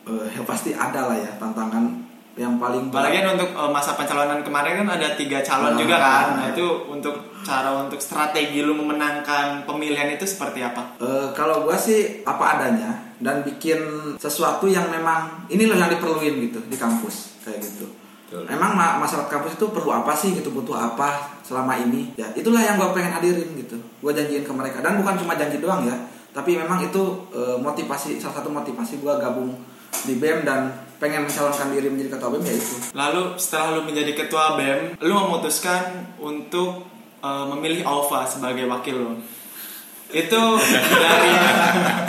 Eh, 0.04 0.26
ya 0.37 0.44
pasti 0.44 0.76
ada 0.76 1.09
lah 1.09 1.16
ya 1.16 1.33
tantangan 1.40 2.03
yang 2.34 2.58
paling 2.58 2.90
Apalagi 2.90 3.20
kan 3.20 3.34
untuk 3.34 3.50
eh, 3.50 3.70
masa 3.70 3.94
pencalonan 3.94 4.40
kemarin 4.40 4.82
kan 4.82 4.88
ada 4.92 5.14
tiga 5.14 5.38
calon 5.40 5.72
Ah. 5.72 5.78
juga 5.78 5.96
kan. 5.96 6.26
Nah 6.34 6.46
itu 6.50 6.66
untuk 6.88 7.14
cara 7.40 7.70
untuk 7.76 7.98
strategi 7.98 8.58
lu 8.58 8.74
memenangkan 8.74 9.62
pemilihan 9.62 10.10
itu 10.10 10.24
seperti 10.24 10.60
apa? 10.60 10.98
Eh, 10.98 11.28
kalau 11.30 11.62
gua 11.62 11.76
sih 11.76 12.22
apa 12.22 12.58
adanya 12.58 12.90
dan 13.16 13.40
bikin 13.40 13.78
sesuatu 14.16 14.66
yang 14.66 14.88
memang 14.88 15.46
ini 15.46 15.64
loh 15.64 15.74
yang 15.74 15.88
diperluin 15.88 16.34
gitu 16.42 16.58
di 16.62 16.74
kampus 16.74 17.38
kayak 17.40 17.60
gitu. 17.60 17.86
Betul. 18.24 18.50
Emang 18.50 18.74
ma- 18.74 18.98
masyarakat 18.98 19.28
kampus 19.28 19.54
itu 19.54 19.66
perlu 19.68 19.92
apa 19.92 20.10
sih 20.12 20.32
gitu 20.32 20.50
butuh 20.50 20.74
apa 20.74 21.38
selama 21.40 21.76
ini? 21.76 22.16
Ya 22.16 22.26
itulah 22.34 22.58
yang 22.58 22.74
gua 22.74 22.90
pengen 22.90 23.12
hadirin 23.12 23.46
gitu. 23.54 23.78
Gua 24.00 24.10
janjiin 24.10 24.42
ke 24.42 24.50
mereka 24.50 24.80
dan 24.80 24.98
bukan 24.98 25.14
cuma 25.16 25.38
janji 25.38 25.60
doang 25.60 25.84
ya, 25.84 25.94
tapi 26.32 26.56
memang 26.56 26.82
itu 26.82 26.98
eh, 27.30 27.54
motivasi 27.56 28.18
salah 28.18 28.42
satu 28.42 28.50
motivasi 28.50 28.98
gua 28.98 29.22
gabung 29.22 29.54
di 30.02 30.18
BEM 30.18 30.42
dan 30.42 30.66
pengen 31.04 31.20
mencalonkan 31.23 31.68
diri 31.68 31.87
menjadi 31.87 32.16
ketua 32.16 32.32
BEM 32.32 32.42
ya 32.42 32.54
itu. 32.54 32.75
Lalu 32.92 33.23
setelah 33.37 33.68
lu 33.70 33.80
menjadi 33.84 34.12
ketua 34.14 34.56
BEM, 34.56 34.80
lu 34.99 35.12
memutuskan 35.14 35.82
untuk 36.16 36.88
eh, 37.20 37.44
memilih 37.46 37.84
Alfa 37.84 38.25
sebagai 38.25 38.64
wakil 38.64 38.96
lu. 38.96 39.12
Itu 40.08 40.40
dari 40.94 41.32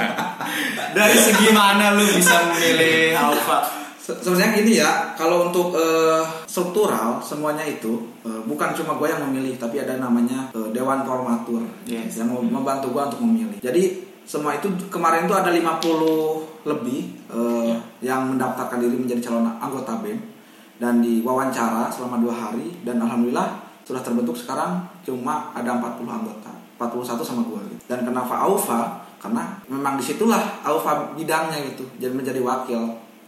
dari 0.97 1.17
segi 1.17 1.49
mana 1.51 1.91
lu 1.91 2.07
bisa 2.07 2.47
memilih 2.47 3.11
Alfa? 3.13 3.83
Se- 3.97 4.13
Sebenarnya 4.15 4.53
gini 4.55 4.77
ya, 4.77 5.17
kalau 5.17 5.49
untuk 5.49 5.73
eh, 5.73 6.21
struktural 6.45 7.19
semuanya 7.19 7.65
itu 7.65 7.99
eh, 8.21 8.41
bukan 8.45 8.71
cuma 8.71 8.95
gue 8.95 9.09
yang 9.09 9.25
memilih, 9.25 9.57
tapi 9.57 9.81
ada 9.81 9.97
namanya 9.97 10.53
eh, 10.53 10.69
dewan 10.71 11.03
formatur 11.03 11.65
Yes. 11.83 12.15
yang 12.15 12.29
membantu 12.31 12.93
gue 12.93 13.01
untuk 13.03 13.19
memilih. 13.19 13.57
Jadi 13.59 14.05
semua 14.25 14.57
itu 14.57 14.67
kemarin 14.89 15.29
itu 15.29 15.35
ada 15.37 15.53
50 15.53 16.65
lebih 16.65 17.01
eh, 17.29 17.73
yang 18.01 18.33
mendaftarkan 18.33 18.81
diri 18.81 18.97
menjadi 18.97 19.29
calon 19.29 19.45
anggota 19.61 20.01
BEM 20.01 20.17
dan 20.81 20.99
diwawancara 20.99 21.87
selama 21.93 22.19
dua 22.19 22.33
hari 22.33 22.73
dan 22.81 22.99
alhamdulillah 22.99 23.63
sudah 23.85 24.01
terbentuk 24.01 24.33
sekarang 24.33 24.81
cuma 25.05 25.53
ada 25.53 25.77
40 25.77 26.09
anggota, 26.09 26.51
41 26.81 27.21
sama 27.21 27.45
gue. 27.45 27.61
Gitu. 27.69 27.83
Dan 27.85 28.01
kenapa 28.01 28.49
AUFA? 28.49 29.05
Karena 29.21 29.61
memang 29.69 29.95
di 29.95 30.03
situlah 30.03 30.41
AUFA 30.65 31.13
bidangnya 31.13 31.61
gitu, 31.69 31.85
jadi 32.01 32.11
menjadi 32.11 32.41
wakil 32.41 32.81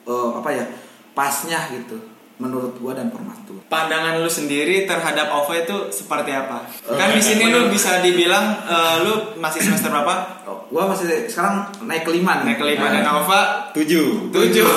eh, 0.09 0.29
apa 0.33 0.49
ya 0.49 0.65
pasnya 1.13 1.57
gitu 1.73 2.16
menurut 2.37 2.77
gua 2.77 2.93
dan 2.93 3.09
formatur. 3.09 3.57
Pandangan 3.65 4.21
lu 4.21 4.29
sendiri 4.29 4.85
terhadap 4.85 5.27
Alfa 5.27 5.57
itu 5.57 5.89
seperti 5.89 6.31
apa? 6.31 6.63
Kan 6.85 7.09
di 7.11 7.21
sini 7.21 7.49
lu 7.49 7.67
bisa 7.67 7.99
dibilang 7.99 8.53
eh, 8.63 8.95
lu 9.01 9.13
masih 9.37 9.59
semester 9.59 9.89
berapa? 9.89 10.45
Oh, 10.45 10.69
gua 10.69 10.93
masih 10.93 11.25
sekarang 11.25 11.65
naik 11.83 12.05
kelima 12.05 12.45
nih. 12.45 12.53
Naik 12.53 12.59
kelima 12.61 12.87
dan 12.93 13.03
Alfa 13.03 13.73
Tujuh. 13.73 14.29
tujuh. 14.29 14.69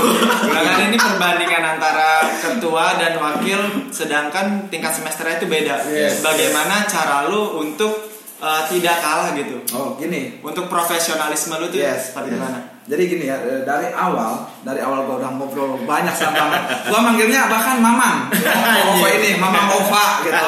Nah, 0.51 0.61
kan 0.65 0.89
ini 0.89 0.97
perbandingan 0.97 1.65
antara 1.77 2.25
ketua 2.41 2.97
dan 2.97 3.17
wakil, 3.17 3.61
sedangkan 3.93 4.69
tingkat 4.69 4.97
semesternya 4.97 5.41
itu 5.41 5.47
beda. 5.47 5.77
Yes. 5.89 6.25
Bagaimana 6.25 6.89
cara 6.89 7.29
lu 7.29 7.61
untuk 7.61 7.93
eh, 8.41 8.63
tidak 8.73 8.97
kalah 9.05 9.37
gitu? 9.37 9.61
Oh 9.77 10.01
gini. 10.01 10.41
Untuk 10.41 10.65
profesionalisme 10.67 11.61
lu 11.61 11.69
tuh 11.69 11.77
Yes. 11.85 12.11
seperti 12.17 12.35
yes. 12.35 12.41
mana? 12.41 12.61
Jadi 12.91 13.03
gini 13.07 13.25
ya 13.31 13.39
eh, 13.39 13.63
dari 13.63 13.95
awal 13.95 14.51
dari 14.67 14.83
awal 14.83 15.07
gua 15.07 15.23
udah 15.23 15.31
ngobrol 15.39 15.79
banyak 15.87 16.11
sama 16.11 16.59
gua 16.91 16.99
manggilnya 16.99 17.47
bahkan 17.47 17.79
mamang. 17.79 18.27
Ova 18.91 19.09
ini 19.15 19.39
mamang 19.39 19.71
Ova 19.79 20.05
gitu. 20.27 20.47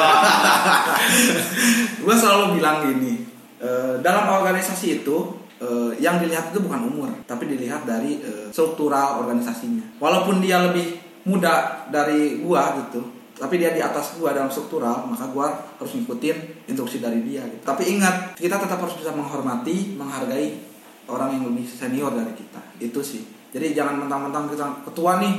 gua 2.03 2.15
selalu 2.19 2.59
bilang 2.59 2.83
gini 2.83 3.23
eh, 3.63 3.95
dalam 4.03 4.27
organisasi 4.27 4.99
itu 4.99 5.39
eh, 5.63 5.95
yang 6.03 6.19
dilihat 6.19 6.51
itu 6.51 6.59
bukan 6.59 6.83
umur 6.83 7.09
tapi 7.23 7.47
dilihat 7.47 7.87
dari 7.87 8.19
struktural 8.51 9.23
organisasinya. 9.23 10.03
Walaupun 10.03 10.43
dia 10.43 10.59
lebih 10.67 10.99
muda 11.23 11.87
dari 11.87 12.43
gua 12.43 12.75
gitu 12.83 13.23
tapi 13.33 13.55
dia 13.55 13.71
di 13.71 13.79
atas 13.79 14.19
gua 14.19 14.35
dalam 14.35 14.51
struktural 14.51 15.07
maka 15.07 15.31
gua 15.31 15.47
harus 15.79 15.95
ngikutin 15.95 16.67
instruksi 16.69 16.99
dari 16.99 17.23
dia 17.25 17.41
gitu. 17.49 17.63
tapi 17.65 17.89
ingat 17.97 18.37
kita 18.37 18.61
tetap 18.61 18.77
harus 18.77 18.93
bisa 18.93 19.09
menghormati 19.09 19.97
menghargai 19.97 20.72
orang 21.09 21.39
yang 21.39 21.43
lebih 21.51 21.65
senior 21.67 22.11
dari 22.13 22.33
kita. 22.35 22.61
Itu 22.79 22.99
sih. 23.03 23.23
Jadi 23.53 23.75
jangan 23.77 24.05
mentang-mentang 24.05 24.49
kita 24.49 24.65
ketua 24.89 25.21
nih 25.21 25.33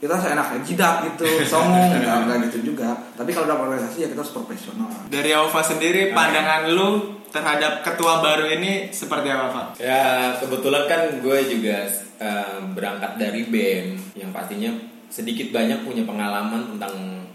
kita 0.00 0.16
seenaknya 0.16 0.64
jidat 0.64 0.94
gitu 1.12 1.28
songong 1.52 1.92
enggak, 1.92 2.16
enggak 2.24 2.38
gitu 2.48 2.72
juga. 2.72 2.96
Tapi 3.14 3.30
kalau 3.36 3.46
dalam 3.46 3.68
organisasi 3.68 4.04
ya 4.04 4.08
kita 4.08 4.24
harus 4.24 4.32
profesional. 4.32 4.88
Dari 5.12 5.30
Alfa 5.36 5.60
sendiri, 5.60 6.16
pandangan 6.16 6.72
lu 6.72 7.20
terhadap 7.30 7.84
ketua 7.86 8.24
baru 8.24 8.48
ini 8.48 8.90
seperti 8.90 9.28
apa, 9.30 9.46
Pak? 9.52 9.66
Ya 9.78 10.34
kebetulan 10.40 10.88
kan 10.88 11.02
gue 11.20 11.38
juga 11.46 11.86
eh, 12.18 12.58
berangkat 12.74 13.12
dari 13.20 13.46
BEM 13.46 14.18
yang 14.18 14.32
pastinya 14.32 14.72
sedikit 15.12 15.52
banyak 15.54 15.84
punya 15.84 16.02
pengalaman 16.08 16.74
tentang 16.74 17.26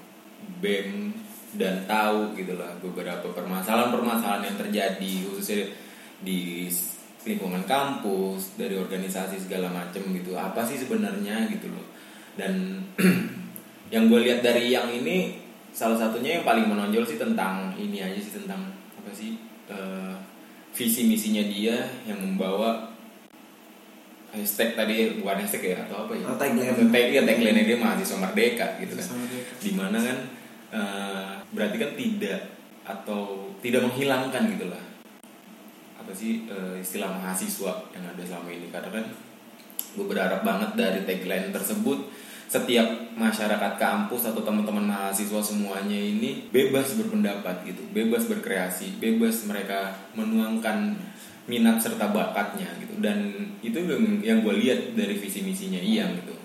BEM 0.60 1.14
dan 1.56 1.88
tahu 1.88 2.36
gitu 2.36 2.60
lah 2.60 2.76
beberapa 2.84 3.32
permasalahan-permasalahan 3.32 4.44
yang 4.52 4.58
terjadi 4.60 5.14
khususnya 5.32 5.72
di 6.20 6.68
lingkungan 7.26 7.66
kampus 7.66 8.56
dari 8.56 8.78
organisasi 8.78 9.50
segala 9.50 9.74
macam 9.74 10.02
gitu. 10.14 10.38
Apa 10.38 10.62
sih 10.62 10.78
sebenarnya 10.78 11.50
gitu 11.50 11.74
loh. 11.74 11.86
Dan 12.38 12.86
yang 13.94 14.08
gue 14.08 14.20
lihat 14.22 14.46
dari 14.46 14.70
yang 14.70 14.88
ini 14.88 15.42
salah 15.74 15.98
satunya 15.98 16.40
yang 16.40 16.46
paling 16.46 16.70
menonjol 16.70 17.04
sih 17.04 17.20
tentang 17.20 17.74
ini 17.76 18.00
aja 18.00 18.16
sih 18.16 18.40
tentang 18.40 18.72
apa 18.96 19.12
sih 19.12 19.42
eh, 19.68 20.16
visi 20.72 21.10
misinya 21.10 21.44
dia 21.44 21.84
yang 22.08 22.22
membawa 22.22 22.94
hashtag 24.32 24.78
tadi 24.78 25.20
bukan 25.20 25.42
hashtag 25.42 25.76
ya 25.76 25.78
atau 25.90 26.08
apa 26.08 26.14
ya? 26.14 26.26
Oh, 26.30 26.38
tagline. 26.38 26.94
tag 26.94 27.08
ya 27.10 27.22
tagline 27.26 27.66
dia 27.66 27.78
mahasiswa 27.82 28.22
merdeka 28.22 28.78
gitu 28.80 28.94
kan. 28.94 29.08
Di 29.60 29.72
mana 29.74 29.98
kan 29.98 30.18
eh, 30.72 31.32
berarti 31.52 31.76
kan 31.82 31.92
tidak 31.98 32.42
atau 32.86 33.50
tidak 33.66 33.82
menghilangkan 33.82 34.46
gitu 34.54 34.70
lah 34.70 34.95
apa 36.06 36.14
sih 36.14 36.46
eh, 36.46 36.78
istilah 36.78 37.10
mahasiswa 37.18 37.90
yang 37.90 38.06
ada 38.06 38.22
selama 38.22 38.54
ini. 38.54 38.70
Karena 38.70 38.90
kan 38.94 39.06
gue 39.98 40.06
berharap 40.06 40.46
banget 40.46 40.72
dari 40.78 41.02
tagline 41.04 41.50
tersebut 41.50 42.14
setiap 42.46 42.86
masyarakat 43.18 43.74
kampus 43.82 44.30
atau 44.30 44.46
teman-teman 44.46 44.86
mahasiswa 44.86 45.42
semuanya 45.42 45.98
ini 45.98 46.46
bebas 46.54 46.94
berpendapat 46.94 47.66
gitu 47.66 47.82
bebas 47.90 48.30
berkreasi 48.30 49.02
bebas 49.02 49.50
mereka 49.50 49.98
menuangkan 50.14 50.94
minat 51.46 51.78
serta 51.78 52.10
bakatnya 52.10 52.70
gitu. 52.82 52.98
Dan 53.02 53.50
itu 53.62 53.78
yang, 54.26 54.42
gue 54.42 54.56
lihat 54.66 54.98
dari 54.98 55.14
visi 55.18 55.46
misinya 55.46 55.78
Iyang 55.78 56.18
gitu. 56.22 56.36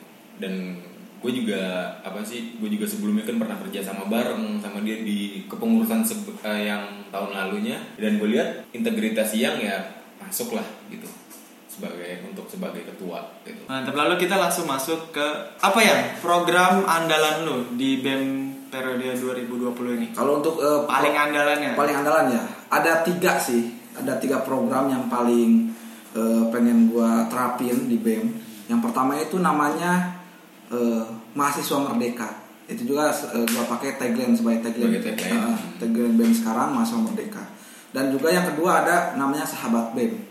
Dan 0.40 0.76
gue 1.20 1.32
juga 1.44 1.60
apa 2.00 2.24
sih 2.24 2.56
gue 2.56 2.68
juga 2.72 2.88
sebelumnya 2.88 3.28
kan 3.28 3.36
pernah 3.36 3.60
kerja 3.60 3.84
sama 3.84 4.08
bareng 4.08 4.56
sama 4.64 4.80
dia 4.80 5.04
di 5.04 5.44
kepengurusan 5.44 6.00
eh, 6.48 6.72
yang 6.72 7.04
tahun 7.12 7.36
lalunya 7.36 7.76
dan 8.00 8.16
gue 8.16 8.28
lihat 8.32 8.64
integritas 8.72 9.36
yang 9.36 9.60
ya 9.60 9.84
masuk 10.16 10.56
lah 10.56 10.64
gitu 10.88 11.04
sebagai 11.68 12.24
untuk 12.24 12.48
sebagai 12.48 12.82
ketua 12.88 13.24
gitu 13.44 13.62
Mantap. 13.68 13.94
Lalu 13.96 14.20
kita 14.20 14.36
langsung 14.36 14.68
masuk 14.68 15.16
ke 15.16 15.26
apa 15.60 15.80
ya? 15.80 15.96
Program 16.20 16.84
andalan 16.84 17.46
lu 17.46 17.56
di 17.78 18.02
BEM 18.04 18.52
periode 18.68 19.16
2020 19.16 19.96
ini. 19.96 20.06
Kalau 20.12 20.40
untuk 20.44 20.60
eh, 20.60 20.80
Paling 20.88 21.14
andalannya. 21.14 21.72
paling 21.76 21.96
andalan 22.00 22.26
ya 22.36 22.42
ada 22.70 23.04
tiga 23.04 23.36
sih 23.36 23.76
ada 23.96 24.16
tiga 24.16 24.40
program 24.40 24.88
yang 24.88 25.04
paling 25.10 25.68
eh, 26.16 26.42
pengen 26.48 26.88
gua 26.92 27.28
terapin 27.28 27.88
di 27.88 28.00
BEM 28.00 28.24
yang 28.70 28.80
pertama 28.80 29.18
itu 29.18 29.36
namanya 29.42 30.19
eh, 30.70 31.04
mahasiswa 31.34 31.78
merdeka. 31.82 32.28
Itu 32.70 32.94
juga 32.94 33.10
eh, 33.10 33.46
gua 33.50 33.64
pakai 33.76 33.98
tagline 33.98 34.34
sebagai 34.38 34.70
tagline. 34.70 35.02
Tagline. 35.02 35.38
Eh, 35.38 35.58
tagline 35.82 36.14
BEM 36.16 36.32
sekarang 36.32 36.74
mahasiswa 36.74 37.02
merdeka. 37.02 37.42
Dan 37.90 38.14
juga 38.14 38.30
yang 38.30 38.46
kedua 38.46 38.86
ada 38.86 39.18
namanya 39.18 39.42
sahabat 39.42 39.92
BEM 39.98 40.30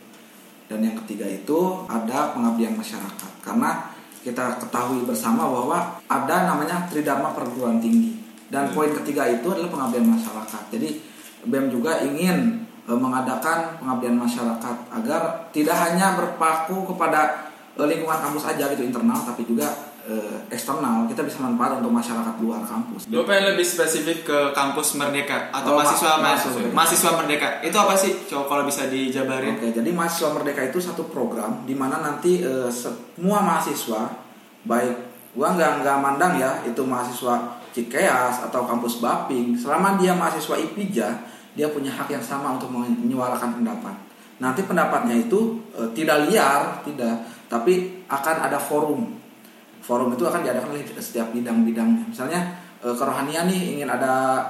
dan 0.70 0.86
yang 0.86 0.96
ketiga 1.04 1.26
itu 1.26 1.84
ada 1.90 2.32
pengabdian 2.32 2.78
masyarakat. 2.78 3.32
Karena 3.42 3.90
kita 4.22 4.62
ketahui 4.62 5.02
bersama 5.04 5.50
bahwa 5.50 5.98
ada 6.06 6.46
namanya 6.46 6.86
tridharma 6.86 7.34
perguruan 7.34 7.82
tinggi. 7.82 8.22
Dan 8.54 8.70
Hmm. 8.70 8.74
poin 8.78 8.92
ketiga 9.02 9.26
itu 9.26 9.50
adalah 9.50 9.74
pengabdian 9.74 10.06
masyarakat. 10.06 10.64
Jadi 10.70 10.90
BEM 11.50 11.74
juga 11.74 12.06
ingin 12.06 12.70
e, 12.86 12.92
mengadakan 12.94 13.82
pengabdian 13.82 14.18
masyarakat 14.18 14.76
agar 14.94 15.50
tidak 15.56 15.78
hanya 15.78 16.18
berpaku 16.20 16.86
kepada 16.94 17.50
e, 17.74 17.82
lingkungan 17.86 18.20
kampus 18.20 18.50
aja 18.50 18.70
gitu 18.74 18.84
internal 18.86 19.22
tapi 19.24 19.48
juga 19.48 19.70
e, 20.10 20.16
eksternal 20.50 21.06
kita 21.06 21.22
bisa 21.22 21.38
manfaat 21.40 21.78
untuk 21.78 21.94
masyarakat 21.94 22.36
luar 22.42 22.66
kampus 22.66 23.06
Gue 23.06 23.22
pengen 23.22 23.54
lebih 23.54 23.62
spesifik 23.62 24.26
ke 24.26 24.40
kampus 24.52 24.98
Merdeka 24.98 25.54
atau 25.54 25.72
Oh, 25.72 25.78
ma- 25.78 25.86
mahasiswa 25.86 26.12
mahasiswa 26.18 26.20
mahasiswa, 26.20 26.50
Merdeka. 26.58 26.74
mahasiswa 26.74 27.12
Merdeka. 27.14 27.48
Itu 27.62 27.78
apa 27.78 27.94
sih? 27.94 28.12
Coba 28.26 28.44
kalau 28.48 28.64
bisa 28.66 28.90
dijabarin. 28.90 29.54
Oke, 29.56 29.70
jadi 29.70 29.90
mahasiswa 29.90 30.30
merdeka 30.32 30.62
itu 30.66 30.80
satu 30.80 31.06
program 31.08 31.62
di 31.64 31.78
mana 31.78 32.02
nanti 32.02 32.42
eh, 32.42 32.68
semua 32.68 33.40
mahasiswa 33.40 34.10
baik 34.66 34.94
gua 35.38 35.54
nggak 35.54 35.86
nggak 35.86 35.98
mandang 36.02 36.34
ya 36.36 36.66
itu 36.66 36.82
mahasiswa 36.82 37.38
Cikeas 37.70 38.50
atau 38.50 38.66
kampus 38.66 38.98
Baping, 38.98 39.54
selama 39.54 39.94
dia 39.96 40.10
mahasiswa 40.12 40.58
IPIJA, 40.58 41.10
dia 41.54 41.70
punya 41.70 41.94
hak 41.94 42.10
yang 42.10 42.20
sama 42.20 42.58
untuk 42.58 42.74
menyuarakan 42.74 43.62
pendapat. 43.62 43.94
Nanti 44.42 44.66
pendapatnya 44.66 45.14
itu 45.14 45.62
eh, 45.78 45.86
tidak 45.94 46.26
liar, 46.28 46.82
tidak, 46.82 47.22
tapi 47.46 48.02
akan 48.10 48.36
ada 48.42 48.58
forum. 48.58 49.06
Forum 49.80 50.14
itu 50.14 50.24
akan 50.28 50.46
diadakan 50.46 50.76
oleh 50.76 50.86
setiap 51.00 51.34
bidang-bidangnya. 51.34 52.06
Misalnya 52.10 52.42
eh, 52.84 52.94
kerohanian 52.94 53.50
nih 53.50 53.80
ingin 53.80 53.90
ada 53.90 54.44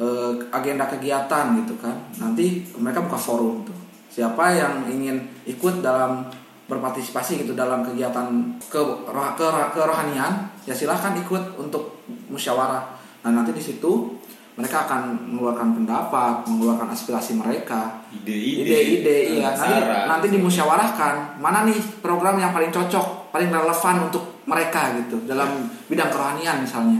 eh, 0.00 0.32
agenda 0.50 0.88
kegiatan 0.90 1.56
gitu 1.64 1.74
kan. 1.78 1.96
Nanti 2.18 2.66
mereka 2.76 3.04
buka 3.04 3.18
forum 3.18 3.62
tuh. 3.64 3.76
Siapa 4.10 4.58
yang 4.58 4.90
ingin 4.90 5.22
ikut 5.46 5.80
dalam 5.80 6.26
berpartisipasi 6.70 7.42
gitu 7.42 7.58
dalam 7.58 7.82
kegiatan 7.82 8.30
ke, 8.70 8.78
ke 9.34 9.46
kerohanian 9.74 10.46
ya 10.62 10.74
silahkan 10.74 11.18
ikut 11.18 11.58
untuk 11.58 12.06
musyawarah. 12.30 12.94
Nah 13.26 13.30
nanti 13.34 13.50
di 13.50 13.58
situ 13.58 14.14
mereka 14.54 14.86
akan 14.86 15.34
mengeluarkan 15.34 15.82
pendapat 15.82 16.34
mengeluarkan 16.46 16.94
aspirasi 16.94 17.34
mereka. 17.34 18.06
Ide-ide 18.14 18.62
ide-ide 18.62 19.16
iya. 19.40 19.50
Nanti 19.50 19.74
nanti 20.06 20.26
dimusyawarahkan. 20.30 21.42
Mana 21.42 21.66
nih 21.66 21.78
program 21.98 22.38
yang 22.38 22.54
paling 22.54 22.70
cocok 22.70 23.34
paling 23.34 23.50
relevan 23.50 23.96
untuk 24.06 24.29
mereka 24.50 24.98
gitu 24.98 25.22
dalam 25.30 25.70
bidang 25.86 26.10
kerohanian 26.10 26.66
misalnya. 26.66 26.98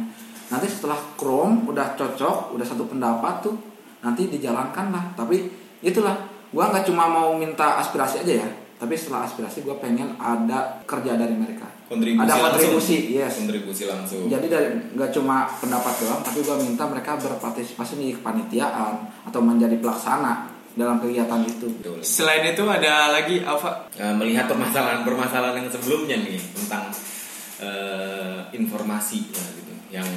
Nanti 0.51 0.71
setelah 0.71 0.99
Chrome 1.19 1.67
udah 1.67 1.99
cocok 1.99 2.55
udah 2.55 2.67
satu 2.67 2.87
pendapat 2.87 3.43
tuh 3.43 3.55
nanti 4.01 4.31
dijalankan 4.31 4.95
lah 4.95 5.05
tapi 5.19 5.51
itulah 5.83 6.15
gua 6.55 6.71
nggak 6.71 6.87
cuma 6.87 7.11
mau 7.11 7.35
minta 7.35 7.83
aspirasi 7.83 8.23
aja 8.23 8.47
ya. 8.47 8.49
Tapi 8.81 8.97
setelah 8.97 9.29
aspirasi 9.29 9.67
gua 9.67 9.77
pengen 9.83 10.15
ada 10.17 10.81
kerja 10.87 11.19
dari 11.19 11.35
mereka. 11.35 11.67
Kontribusi 11.91 12.23
ada 12.23 12.35
langsung. 12.39 12.47
kontribusi 12.55 12.97
yes. 13.19 13.35
Kontribusi 13.43 13.85
langsung. 13.91 14.23
Jadi 14.31 14.47
dari 14.47 14.69
nggak 14.95 15.11
cuma 15.11 15.51
pendapat 15.59 15.95
doang 16.07 16.23
tapi 16.23 16.39
gua 16.47 16.57
minta 16.63 16.87
mereka 16.87 17.19
berpartisipasi 17.19 17.93
di 17.99 18.15
kepanitiaan 18.15 19.27
atau 19.27 19.41
menjadi 19.43 19.75
pelaksana 19.83 20.61
dalam 20.79 21.03
kegiatan 21.03 21.43
itu. 21.47 21.67
Betul. 21.83 21.99
Selain 22.03 22.47
itu 22.47 22.63
ada 22.67 23.11
lagi 23.11 23.43
Alfa. 23.43 23.91
Eh, 23.95 24.15
melihat 24.15 24.47
permasalahan-permasalahan 24.47 25.67
yang 25.67 25.71
sebelumnya 25.71 26.17
nih 26.23 26.39
tentang 26.55 26.89
eh, 27.61 28.39
informasi 28.57 29.31
ya 29.31 29.45
gitu. 29.57 29.73
Yang 29.91 30.09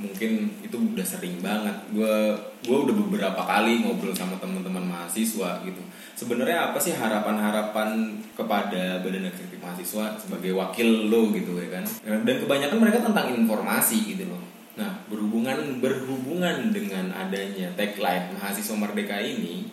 mungkin 0.00 0.48
itu 0.64 0.76
udah 0.76 1.06
sering 1.06 1.38
banget. 1.44 1.76
Gue 1.92 2.32
gue 2.64 2.76
udah 2.76 2.94
beberapa 3.06 3.42
kali 3.44 3.84
ngobrol 3.84 4.16
sama 4.16 4.36
teman-teman 4.40 4.82
mahasiswa 4.84 5.60
gitu. 5.62 5.82
Sebenarnya 6.16 6.72
apa 6.72 6.78
sih 6.80 6.96
harapan-harapan 6.96 8.20
kepada 8.34 9.00
badan 9.00 9.28
eksekutif 9.28 9.60
mahasiswa 9.60 10.16
sebagai 10.16 10.56
wakil 10.56 11.12
lo 11.12 11.30
gitu 11.36 11.56
ya 11.56 11.68
kan? 11.80 11.84
Dan 12.04 12.36
kebanyakan 12.42 12.78
mereka 12.80 12.98
tentang 13.04 13.28
informasi 13.32 14.16
gitu 14.16 14.24
loh. 14.28 14.42
Nah 14.80 15.04
berhubungan 15.12 15.84
berhubungan 15.84 16.72
dengan 16.72 17.12
adanya 17.12 17.68
tagline 17.76 18.32
mahasiswa 18.32 18.76
merdeka 18.76 19.20
ini 19.20 19.68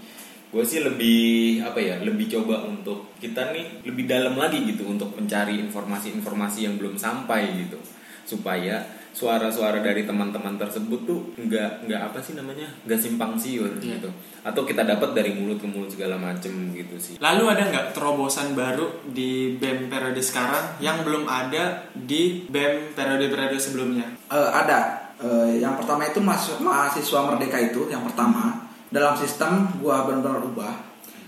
gue 0.47 0.63
sih 0.63 0.79
lebih 0.79 1.59
apa 1.59 1.75
ya 1.77 1.99
lebih 1.99 2.31
coba 2.31 2.63
untuk 2.63 3.11
kita 3.19 3.51
nih 3.51 3.83
lebih 3.83 4.07
dalam 4.07 4.39
lagi 4.39 4.63
gitu 4.63 4.87
untuk 4.87 5.11
mencari 5.13 5.59
informasi-informasi 5.59 6.59
yang 6.63 6.75
belum 6.79 6.95
sampai 6.95 7.67
gitu. 7.67 7.75
Supaya 8.23 8.83
suara-suara 9.11 9.81
dari 9.81 10.05
teman-teman 10.05 10.61
tersebut 10.61 11.09
tuh 11.09 11.33
nggak 11.41 11.89
nggak 11.89 12.01
apa 12.05 12.21
sih 12.21 12.37
namanya 12.37 12.69
nggak 12.85 12.99
simpang 13.01 13.33
siur 13.33 13.71
Iya. 13.81 13.97
gitu. 13.97 14.09
Atau 14.45 14.61
kita 14.61 14.85
dapat 14.85 15.17
dari 15.17 15.33
mulut 15.33 15.57
ke 15.57 15.65
mulut 15.65 15.89
segala 15.89 16.19
macem 16.21 16.53
gitu 16.69 16.95
sih. 17.01 17.15
Lalu 17.17 17.43
ada 17.49 17.63
nggak 17.65 17.85
terobosan 17.97 18.53
baru 18.53 19.07
di 19.09 19.57
BEM 19.57 19.89
periode 19.89 20.21
sekarang 20.21 20.77
yang 20.77 21.01
belum 21.01 21.25
ada 21.25 21.87
di 21.97 22.45
BEM 22.45 22.93
periode-periode 22.93 23.57
sebelumnya? 23.57 24.05
Eh, 24.29 24.49
ada. 24.53 25.09
Eh, 25.17 25.57
yang 25.57 25.73
pertama 25.73 26.05
itu 26.05 26.21
mahasiswa 26.21 27.19
merdeka 27.25 27.57
itu 27.57 27.89
yang 27.89 28.05
pertama 28.05 28.66
dalam 28.89 29.13
sistem 29.13 29.67
gua 29.77 30.03
benar-benar 30.03 30.41
ubah 30.43 30.73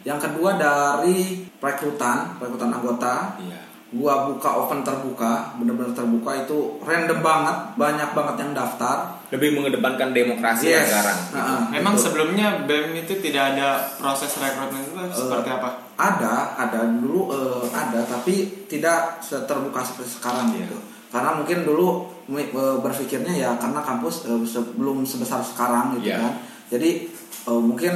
yang 0.01 0.17
kedua 0.17 0.55
dari 0.55 1.43
perekrutan 1.53 2.37
perekrutan 2.37 2.71
anggota 2.71 3.35
iya 3.39 3.59
gua 3.89 4.29
buka 4.29 4.49
open 4.55 4.85
terbuka 4.85 5.57
benar-benar 5.57 5.89
terbuka 5.91 6.31
itu 6.39 6.77
random 6.79 7.19
banget 7.19 7.57
banyak 7.73 8.09
banget 8.13 8.35
yang 8.37 8.51
daftar 8.53 9.17
lebih 9.33 9.57
mengedepankan 9.57 10.13
demokrasi 10.13 10.69
Yes. 10.69 10.89
sekarang 10.89 11.17
gitu. 11.25 11.57
Memang 11.73 11.93
betul. 11.93 12.03
sebelumnya 12.05 12.47
BEM 12.65 12.93
itu 12.95 13.17
tidak 13.19 13.53
ada 13.53 13.69
proses 13.95 14.29
rekrutmen 14.35 14.85
itu 14.85 14.93
seperti 15.11 15.49
apa? 15.49 15.69
ada 15.97 16.35
ada 16.55 16.85
dulu 16.85 17.33
eh, 17.33 17.65
ada 17.73 18.05
tapi 18.05 18.65
tidak 18.65 19.17
seterbuka 19.19 19.81
seperti 19.81 20.21
sekarang 20.21 20.53
Iya. 20.53 20.63
gitu 20.63 20.77
karena 21.09 21.29
mungkin 21.33 21.57
dulu 21.65 21.87
eh, 22.31 22.45
berpikirnya 22.77 23.33
ya 23.33 23.57
karena 23.57 23.81
kampus 23.81 24.29
eh, 24.29 24.37
sebelum 24.45 25.01
sebesar 25.01 25.41
sekarang 25.41 25.97
gitu 25.97 26.13
Iya. 26.13 26.21
kan 26.21 26.33
jadi 26.69 27.09
eh, 27.41 27.61
mungkin 27.61 27.93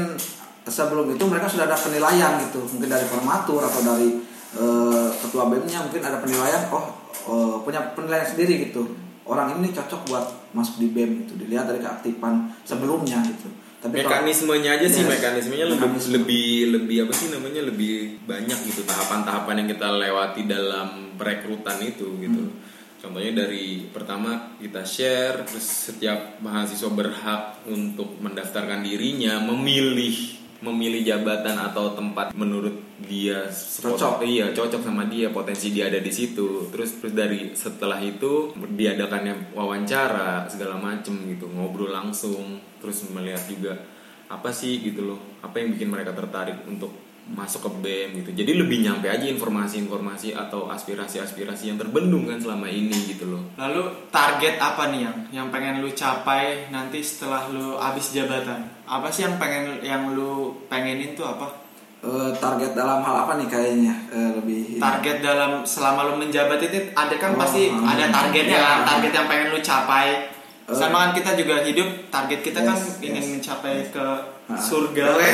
sebelum 0.63 1.11
itu 1.11 1.23
mereka 1.23 1.45
sudah 1.45 1.65
ada 1.65 1.75
penilaian 1.75 2.39
gitu 2.41 2.63
mungkin 2.65 2.87
dari 2.87 3.03
formatur 3.03 3.59
atau 3.61 3.81
dari 3.81 4.09
eh, 4.53 5.07
ketua 5.17 5.43
BEM-nya 5.45 5.79
mungkin 5.81 6.01
ada 6.01 6.17
penilaian 6.17 6.61
oh 6.69 6.85
eh, 7.25 7.55
punya 7.59 7.91
penilaian 7.91 8.23
sendiri 8.25 8.65
gitu 8.65 8.87
orang 9.23 9.55
ini 9.57 9.71
cocok 9.71 10.01
buat 10.05 10.25
masuk 10.51 10.77
di 10.77 10.87
BEM 10.89 11.23
gitu 11.23 11.33
dilihat 11.37 11.65
dari 11.65 11.79
keaktifan 11.79 12.33
sebelumnya 12.63 13.19
gitu 13.23 13.47
tapi 13.79 13.99
kalau- 13.99 14.23
mekanismenya 14.23 14.71
aja 14.73 14.87
sih 14.87 15.01
Yes. 15.01 15.11
mekanismenya 15.11 15.65
lebih 15.65 15.79
Mekanisme. 15.81 16.11
lebih 16.13 16.47
lebih 16.71 16.97
apa 17.03 17.13
sih 17.13 17.27
namanya 17.29 17.61
lebih 17.63 17.93
banyak 18.23 18.59
gitu 18.63 18.81
tahapan-tahapan 18.83 19.55
yang 19.59 19.69
kita 19.69 19.87
lewati 19.93 20.41
dalam 20.45 20.87
perekrutan 21.15 21.79
itu 21.81 22.07
gitu 22.17 22.43
Hmm. 22.43 22.71
Contohnya 23.03 23.43
dari 23.43 23.91
pertama 23.91 24.55
kita 24.63 24.87
share 24.87 25.43
terus 25.43 25.91
setiap 25.91 26.39
mahasiswa 26.39 26.87
berhak 26.87 27.67
untuk 27.67 28.15
mendaftarkan 28.23 28.79
dirinya 28.79 29.43
memilih 29.43 30.39
memilih 30.63 31.03
jabatan 31.03 31.59
atau 31.59 31.91
tempat 31.91 32.31
menurut 32.31 32.71
dia 33.03 33.51
Cocok. 33.51 34.23
iya 34.23 34.55
cocok 34.55 34.79
sama 34.79 35.03
dia 35.11 35.27
potensi 35.35 35.75
dia 35.75 35.91
ada 35.91 35.99
di 35.99 36.07
situ 36.07 36.71
terus 36.71 37.03
terus 37.03 37.11
dari 37.11 37.51
setelah 37.51 37.99
itu 37.99 38.55
diadakannya 38.55 39.51
wawancara 39.51 40.47
segala 40.47 40.79
macem 40.79 41.19
gitu 41.27 41.51
ngobrol 41.51 41.91
langsung 41.91 42.63
terus 42.79 43.03
melihat 43.11 43.43
juga 43.51 43.75
apa 44.31 44.55
sih 44.55 44.79
gitu 44.79 45.03
loh 45.03 45.19
apa 45.43 45.59
yang 45.59 45.75
bikin 45.75 45.91
mereka 45.91 46.15
tertarik 46.15 46.63
untuk 46.63 46.95
masuk 47.25 47.63
ke 47.63 47.69
BEM 47.79 48.09
gitu 48.19 48.29
jadi 48.35 48.51
lebih 48.57 48.83
nyampe 48.83 49.07
aja 49.07 49.23
informasi-informasi 49.23 50.35
atau 50.35 50.67
aspirasi-aspirasi 50.67 51.71
yang 51.71 51.77
terbendung 51.77 52.25
kan 52.25 52.35
selama 52.35 52.67
ini 52.67 52.91
gitu 53.07 53.31
loh 53.31 53.39
Lalu 53.55 53.79
target 54.09 54.59
apa 54.59 54.91
nih 54.91 55.01
yang 55.01 55.17
yang 55.31 55.47
pengen 55.47 55.79
lu 55.79 55.87
capai 55.89 56.67
nanti 56.67 56.99
setelah 56.99 57.47
lu 57.47 57.75
habis 57.75 58.11
jabatan? 58.11 58.67
Apa 58.83 59.07
sih 59.07 59.23
yang 59.23 59.37
pengen 59.37 59.79
yang 59.79 60.11
lu 60.11 60.51
pengenin 60.67 61.13
tuh 61.13 61.23
apa? 61.23 61.47
Eh, 62.03 62.35
target 62.35 62.75
dalam 62.75 62.99
hal 62.99 63.15
apa 63.23 63.39
nih 63.39 63.47
kayaknya 63.47 63.95
Eh, 64.09 64.29
lebih 64.35 64.75
target 64.75 65.23
dalam 65.23 65.63
selama 65.63 66.03
lu 66.05 66.19
menjabat 66.19 66.59
itu 66.59 66.91
ada 66.91 67.15
kan 67.15 67.31
Oh, 67.31 67.39
pasti 67.39 67.71
hmm. 67.71 67.87
ada 67.87 68.11
targetnya 68.11 68.57
Iya. 68.57 68.67
kan 68.67 68.79
target 68.85 69.11
yang 69.13 69.27
pengen 69.27 69.47
lu 69.49 69.59
capai 69.59 70.07
Eh. 70.63 70.75
sama 70.75 71.07
kan 71.07 71.11
kita 71.13 71.35
juga 71.35 71.63
hidup 71.63 71.87
target 72.07 72.39
kita 72.41 72.59
kan 72.59 72.75
Yes, 72.75 72.99
ingin 72.99 73.23
yes. 73.23 73.31
mencapai 73.31 73.87
ke. 73.87 74.07
Surga 74.57 75.03
Oke. 75.17 75.29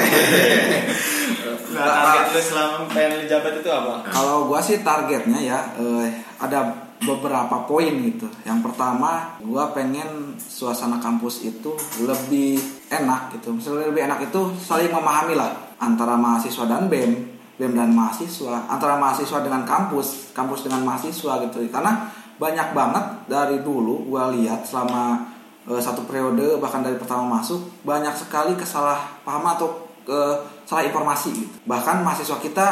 nah 1.76 1.86
target 1.86 2.26
lu 2.34 2.42
selama 2.42 2.78
pengen 2.90 3.12
lu 3.22 3.24
jabat 3.30 3.54
itu 3.62 3.70
apa 3.70 4.06
Kalau 4.10 4.50
gua 4.50 4.60
sih 4.60 4.82
targetnya 4.82 5.40
ya 5.40 5.60
eh, 5.78 6.08
ada 6.40 6.90
beberapa 7.00 7.64
poin 7.64 7.96
gitu. 8.04 8.28
Yang 8.44 8.60
pertama, 8.72 9.40
gua 9.40 9.72
pengen 9.72 10.36
suasana 10.36 11.00
kampus 11.00 11.48
itu 11.48 11.72
lebih 12.04 12.60
enak 12.92 13.40
gitu. 13.40 13.56
Misalnya 13.56 13.88
lebih 13.88 14.04
enak 14.04 14.20
itu 14.28 14.40
saling 14.60 14.92
memahami 14.92 15.40
lah 15.40 15.56
antara 15.80 16.20
mahasiswa 16.20 16.68
dan 16.68 16.92
BEM, 16.92 17.12
BEM 17.56 17.74
dan 17.76 17.96
mahasiswa, 17.96 18.68
antara 18.68 19.00
mahasiswa 19.00 19.40
dengan 19.40 19.64
kampus, 19.64 20.36
kampus 20.36 20.68
dengan 20.68 20.84
mahasiswa 20.84 21.40
gitu. 21.48 21.64
Karena 21.72 22.12
banyak 22.36 22.76
banget 22.76 23.06
dari 23.32 23.64
dulu 23.64 24.12
gua 24.12 24.32
lihat 24.36 24.68
selama 24.68 25.24
eh, 25.68 25.82
satu 25.82 26.08
periode 26.08 26.56
bahkan 26.62 26.80
dari 26.80 26.96
pertama 26.96 27.42
masuk 27.42 27.60
banyak 27.84 28.16
sekali 28.16 28.56
kesalahpahaman 28.56 29.58
atau 29.60 29.90
eh, 30.08 30.36
salah 30.64 30.86
informasi 30.86 31.30
gitu. 31.34 31.56
Bahkan 31.66 32.06
mahasiswa 32.06 32.38
kita 32.38 32.68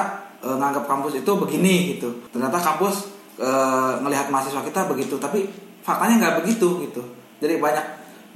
eh, 0.46 0.56
nganggap 0.56 0.86
kampus 0.86 1.20
itu 1.20 1.32
begini 1.36 1.98
gitu. 1.98 2.14
Ternyata 2.30 2.62
kampus 2.62 3.10
eh, 3.42 3.94
ngelihat 4.06 4.30
mahasiswa 4.30 4.62
kita 4.62 4.86
begitu, 4.88 5.18
tapi 5.18 5.50
faktanya 5.82 6.16
nggak 6.22 6.36
begitu 6.46 6.86
gitu. 6.86 7.02
Jadi 7.42 7.58
banyak 7.58 7.86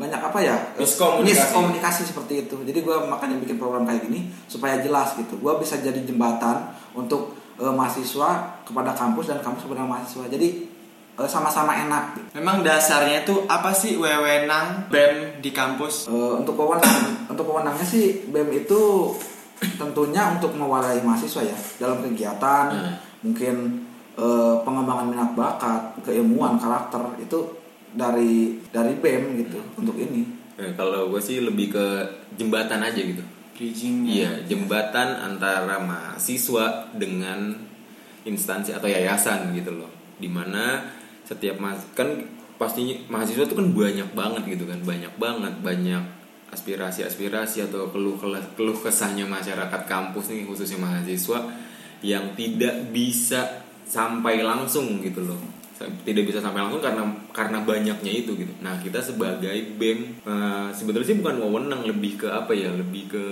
banyak 0.01 0.17
apa 0.17 0.39
ya 0.41 0.55
Miskomunikasi. 0.81 1.29
miskomunikasi 1.29 2.01
seperti 2.09 2.33
itu. 2.47 2.57
Jadi 2.65 2.79
gue 2.81 2.97
makanya 3.05 3.37
bikin 3.37 3.61
program 3.61 3.85
kayak 3.85 4.09
gini 4.09 4.33
supaya 4.49 4.81
jelas 4.81 5.13
gitu. 5.13 5.37
Gue 5.37 5.53
bisa 5.61 5.77
jadi 5.77 6.01
jembatan 6.01 6.73
untuk 6.97 7.37
eh, 7.61 7.69
mahasiswa 7.69 8.61
kepada 8.65 8.97
kampus 8.97 9.29
dan 9.29 9.43
kampus 9.45 9.69
kepada 9.69 9.85
mahasiswa. 9.85 10.25
Jadi 10.31 10.70
sama-sama 11.21 11.75
enak. 11.77 12.33
Memang 12.33 12.61
dasarnya 12.61 13.21
itu 13.21 13.45
apa 13.45 13.69
sih 13.71 13.93
wewenang 13.93 14.89
bem 14.89 15.37
di 15.37 15.51
kampus 15.51 16.09
Eh, 16.09 16.33
untuk 16.39 16.57
wewenang 16.57 17.27
untuk 17.27 17.45
wewenangnya 17.45 17.85
sih 17.85 18.25
BEM 18.25 18.49
itu 18.55 19.13
tentunya 19.77 20.33
untuk 20.33 20.53
mewadahi 20.53 21.01
mahasiswa 21.01 21.45
ya 21.45 21.57
dalam 21.77 22.01
kegiatan 22.01 22.65
Hmm. 22.73 22.95
mungkin 23.21 23.55
eh, 24.11 24.55
pengembangan 24.65 25.07
minat 25.07 25.31
bakat 25.33 26.01
keilmuan 26.01 26.57
karakter 26.57 26.99
itu 27.17 27.37
dari 27.91 28.57
dari 28.69 28.93
BEM 28.95 29.23
gitu 29.39 29.59
untuk 29.75 29.93
ini 29.95 30.25
Eh, 30.57 30.73
kalau 30.73 31.09
gue 31.09 31.17
sih 31.17 31.41
lebih 31.41 31.73
ke 31.73 31.85
jembatan 32.33 32.81
aja 32.81 32.97
gitu 32.97 33.21
bridging 33.51 34.05
Iya, 34.05 34.45
jembatan 34.45 35.21
antara 35.21 35.77
mahasiswa 35.77 36.89
dengan 36.93 37.53
instansi 38.21 38.73
atau 38.73 38.85
yayasan 38.85 39.53
gitu 39.53 39.73
loh. 39.73 39.89
Di 40.17 40.29
mana 40.29 40.81
setiap 41.25 41.57
mas 41.61 41.79
kan 41.97 42.07
pastinya 42.61 42.93
mahasiswa 43.09 43.49
itu 43.49 43.57
kan 43.57 43.67
banyak 43.73 44.09
banget 44.13 44.43
gitu 44.53 44.69
kan, 44.69 44.79
banyak 44.85 45.13
banget, 45.17 45.53
banyak 45.65 46.03
aspirasi-aspirasi 46.51 47.71
atau 47.71 47.87
keluh 47.89 48.19
keluh 48.59 48.75
kesahnya 48.75 49.23
masyarakat 49.23 49.81
kampus 49.87 50.35
nih 50.35 50.43
khususnya 50.43 50.83
mahasiswa 50.83 51.39
yang 52.03 52.35
tidak 52.35 52.91
bisa 52.91 53.63
sampai 53.87 54.43
langsung 54.43 54.99
gitu 54.99 55.23
loh 55.23 55.39
tidak 56.05 56.29
bisa 56.29 56.37
sampai 56.43 56.61
langsung 56.61 56.83
karena 56.83 57.03
karena 57.33 57.57
banyaknya 57.65 58.11
itu 58.11 58.37
gitu. 58.37 58.53
Nah 58.61 58.77
kita 58.77 59.01
sebagai 59.01 59.55
bem 59.81 60.21
eh, 60.21 60.69
sebetulnya 60.69 61.07
sih 61.07 61.17
bukan 61.17 61.41
wewenang 61.41 61.81
lebih 61.89 62.21
ke 62.21 62.27
apa 62.29 62.53
ya 62.53 62.69
lebih 62.69 63.09
ke 63.09 63.25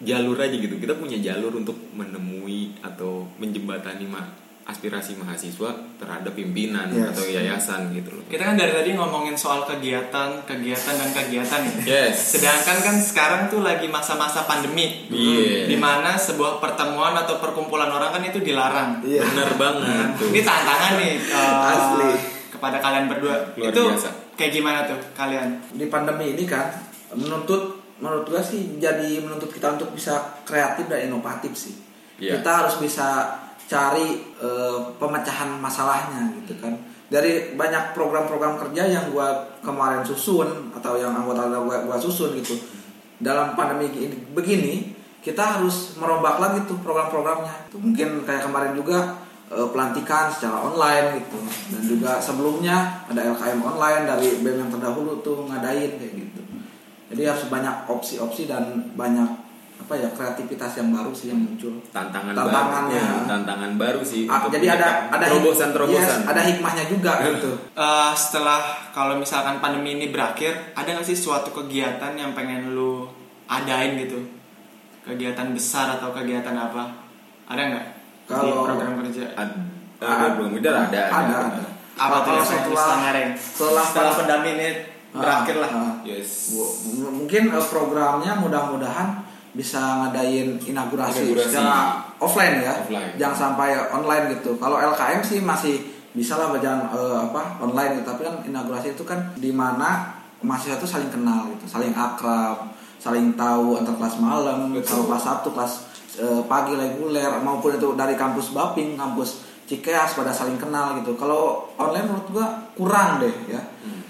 jalur 0.00 0.36
aja 0.40 0.56
gitu. 0.56 0.80
Kita 0.80 0.96
punya 0.96 1.20
jalur 1.20 1.52
untuk 1.52 1.76
menemui 1.92 2.80
atau 2.80 3.28
menjembatani 3.36 4.06
ma- 4.08 4.32
aspirasi 4.66 5.14
mahasiswa 5.14 5.70
terhadap 5.96 6.32
pimpinan 6.32 6.90
Yes. 6.90 7.14
atau 7.14 7.22
yayasan 7.24 7.80
gitu 7.92 8.10
loh. 8.10 8.26
kita 8.26 8.42
kan 8.44 8.54
dari 8.54 8.70
tadi 8.70 8.90
ngomongin 8.92 9.32
soal 9.32 9.62
kegiatan 9.62 10.42
kegiatan 10.42 10.94
dan 10.96 11.10
kegiatan 11.12 11.60
ya 11.62 11.74
Yes. 12.04 12.34
sedangkan 12.34 12.76
kan 12.80 12.96
sekarang 12.96 13.42
tuh 13.46 13.62
lagi 13.62 13.86
masa-masa 13.86 14.42
pandemi 14.42 15.06
Iya. 15.06 15.66
di 15.66 15.76
mana 15.76 16.18
sebuah 16.18 16.58
pertemuan 16.58 17.14
atau 17.14 17.38
perkumpulan 17.38 17.86
orang 17.86 18.10
kan 18.10 18.22
itu 18.22 18.38
dilarang 18.40 18.98
iya 19.00 19.22
Bener 19.22 19.54
banget 19.54 20.18
tuh. 20.18 20.28
Ini 20.28 20.42
tantangan 20.42 20.92
nih 20.96 21.12
eh, 21.14 21.70
Asli. 21.70 22.10
kepada 22.48 22.76
kalian 22.76 23.06
berdua. 23.06 23.36
Luar 23.54 23.70
itu 23.70 23.82
biasa. 23.86 24.08
kayak 24.34 24.52
gimana 24.52 24.78
tuh 24.84 24.98
kalian? 25.12 25.62
di 25.70 25.86
pandemi 25.86 26.32
ini 26.32 26.42
kan 26.42 26.74
menuntut 27.12 27.78
menurut 27.96 28.26
gua 28.26 28.42
sih 28.42 28.76
jadi 28.76 29.22
menuntut 29.22 29.48
kita 29.48 29.72
untuk 29.72 29.94
bisa 29.94 30.18
kreatif 30.42 30.84
dan 30.84 31.06
inovatif 31.06 31.54
sih 31.54 31.72
Iya. 32.18 32.40
kita 32.40 32.50
harus 32.50 32.76
bisa 32.76 33.28
cari 33.66 34.22
eh, 34.38 34.78
pemecahan 34.96 35.58
masalahnya 35.58 36.30
gitu 36.42 36.54
kan. 36.62 36.74
Dari 37.06 37.54
banyak 37.54 37.94
program-program 37.94 38.58
kerja 38.66 38.82
yang 38.86 39.14
gua 39.14 39.46
kemarin 39.62 40.02
susun 40.02 40.74
atau 40.74 40.98
yang 40.98 41.14
anggota 41.14 41.46
gua, 41.50 41.82
gua 41.86 41.98
susun 41.98 42.34
gitu. 42.38 42.58
Dalam 43.18 43.54
pandemi 43.54 43.90
ini 43.94 44.16
begini 44.34 44.94
kita 45.22 45.58
harus 45.58 45.98
merombak 45.98 46.38
lagi 46.38 46.62
tuh 46.70 46.78
program-programnya. 46.82 47.74
Mungkin 47.74 48.22
kayak 48.22 48.46
kemarin 48.46 48.72
juga 48.78 49.18
eh, 49.50 49.68
pelantikan 49.70 50.30
secara 50.30 50.62
online 50.62 51.22
gitu. 51.22 51.38
Dan 51.74 51.82
juga 51.82 52.22
sebelumnya 52.22 53.06
ada 53.10 53.22
LKM 53.34 53.60
online 53.62 54.02
dari 54.06 54.28
BEM 54.42 54.66
yang 54.66 54.70
terdahulu 54.70 55.22
tuh 55.22 55.46
ngadain 55.50 55.98
kayak 55.98 56.14
gitu. 56.14 56.42
Jadi 57.06 57.22
harus 57.22 57.46
banyak 57.46 57.86
opsi-opsi 57.86 58.50
dan 58.50 58.90
banyak 58.98 59.45
apa 59.86 59.94
ya 59.94 60.10
kreativitas 60.10 60.72
yang 60.74 60.90
baru 60.90 61.14
sih 61.14 61.30
yang 61.30 61.38
muncul 61.38 61.78
tantangan 61.88 62.34
Tantangannya. 62.34 62.90
baru 62.90 63.22
Ya, 63.22 63.22
tantangan 63.24 63.72
baru 63.76 64.00
sih 64.02 64.26
Ah, 64.26 64.42
untuk 64.42 64.58
jadi 64.58 64.66
ada 64.74 65.06
ada 65.08 65.24
terobosan 65.24 65.70
terobosan 65.70 66.18
yes, 66.18 66.26
ada 66.26 66.42
hikmahnya 66.42 66.84
juga 66.86 67.12
gitu 67.30 67.50
Eh, 67.70 68.12
setelah 68.12 68.58
kalau 68.90 69.14
misalkan 69.14 69.56
pandemi 69.56 69.94
ini 69.94 70.10
berakhir, 70.10 70.74
ada 70.74 70.90
nggak 70.90 71.06
sih 71.06 71.14
suatu 71.14 71.54
kegiatan 71.54 72.12
yang 72.12 72.34
pengen 72.34 72.74
lu 72.74 73.06
adain 73.46 73.94
gitu? 73.96 74.18
Kegiatan 75.00 75.54
besar 75.54 75.94
atau 75.94 76.10
kegiatan 76.10 76.50
apa? 76.52 76.90
Ada 77.46 77.62
nggak? 77.64 77.86
di 78.26 78.34
Kalau- 78.34 78.66
program 78.66 78.98
kerja. 79.00 79.22
ada 79.38 79.54
ada 80.02 80.26
belum 80.34 80.58
ada 80.58 80.70
ada 80.84 81.00
ada, 81.06 81.34
ada. 81.46 81.62
Apa 81.94 82.16
tuh 82.20 82.34
Kalau 82.34 82.42
setelah 82.42 82.98
setelah 83.38 83.84
setelah 83.86 84.12
pandemi 84.18 84.50
ini 84.52 84.70
Ah, 85.14 85.22
berakhir 85.22 85.56
lah. 85.56 85.70
ah. 85.70 85.94
yes 86.02 86.52
mungkin 86.92 87.48
eh, 87.48 87.66
programnya 87.70 88.34
mudah-mudahan 88.36 89.22
bisa 89.56 90.04
ngadain 90.04 90.60
inaugurasi, 90.60 91.32
Inaugurasi. 91.32 91.48
secara 91.48 92.04
offline 92.20 92.60
ya, 92.60 92.76
Offline. 92.76 93.10
jangan 93.16 93.36
sampai 93.56 93.72
online 93.88 94.24
gitu. 94.36 94.52
Kalau 94.60 94.76
LKM 94.76 95.24
sih 95.24 95.40
masih 95.40 95.80
bisa 96.12 96.36
lah 96.36 96.52
berjalan 96.52 96.84
eh, 96.92 97.16
apa 97.32 97.56
online 97.58 98.00
gitu, 98.00 98.12
tapi 98.12 98.28
kan 98.28 98.44
inaugurasi 98.44 98.92
itu 98.92 99.04
kan 99.08 99.32
di 99.36 99.48
mana 99.50 100.12
mahasiswa 100.44 100.76
itu 100.76 100.84
saling 100.84 101.08
kenal 101.08 101.48
gitu, 101.56 101.64
saling 101.64 101.96
akrab, 101.96 102.68
saling 103.00 103.32
tahu 103.32 103.80
antar 103.80 103.96
kelas 103.96 104.16
malam, 104.20 104.76
Betul. 104.76 104.84
kalau 104.84 105.04
kelas 105.08 105.24
Sabtu, 105.24 105.48
kelas 105.56 105.72
eh, 106.20 106.40
pagi 106.44 106.76
reguler 106.76 107.32
maupun 107.40 107.80
itu 107.80 107.96
dari 107.96 108.12
kampus 108.12 108.52
Baping, 108.52 108.94
kampus 108.94 109.48
Cikeas 109.66 110.14
pada 110.14 110.30
saling 110.30 110.60
kenal 110.60 110.94
gitu. 111.02 111.18
Kalau 111.18 111.66
online 111.74 112.06
menurut 112.06 112.28
gua 112.30 112.46
kurang 112.78 113.18
deh 113.18 113.34
ya. 113.50 113.58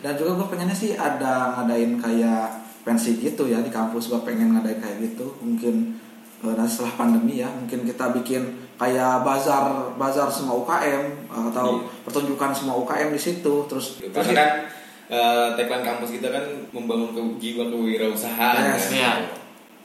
Dan 0.05 0.13
juga 0.15 0.37
gua 0.37 0.47
pengennya 0.53 0.77
sih 0.77 0.93
ada 0.93 1.57
ngadain 1.57 1.97
kayak 1.97 2.66
pensi 2.87 3.19
gitu 3.19 3.43
ya 3.45 3.59
di 3.59 3.69
kampus 3.69 4.07
gua 4.07 4.23
pengen 4.23 4.55
ngadain 4.55 4.79
kayak 4.79 5.03
gitu. 5.03 5.27
Mungkin 5.39 5.99
eh, 6.39 6.55
nanti 6.55 6.71
setelah 6.71 6.95
pandemi 6.97 7.35
ya, 7.37 7.51
mungkin 7.51 7.83
kita 7.83 8.15
bikin 8.15 8.43
kayak 8.77 9.21
bazar 9.21 9.67
bazar 9.95 10.29
semua 10.29 10.55
UKM 10.57 11.05
atau 11.27 11.83
Iya. 11.83 12.05
pertunjukan 12.05 12.51
semua 12.53 12.79
UKM 12.79 13.11
di 13.11 13.19
situ. 13.19 13.55
Terus 13.67 13.99
terus 13.99 14.15
karena 14.15 14.37
kan 14.37 14.51
eh, 15.07 15.49
tagline 15.55 15.83
kampus 15.83 16.11
kita 16.13 16.29
kan 16.29 16.45
membangun 16.71 17.11
ke, 17.11 17.21
jiwa 17.41 17.67
kewirausahaan 17.67 18.55
Yes. 18.65 18.87
kan? 18.87 18.95
Iya. 18.95 19.13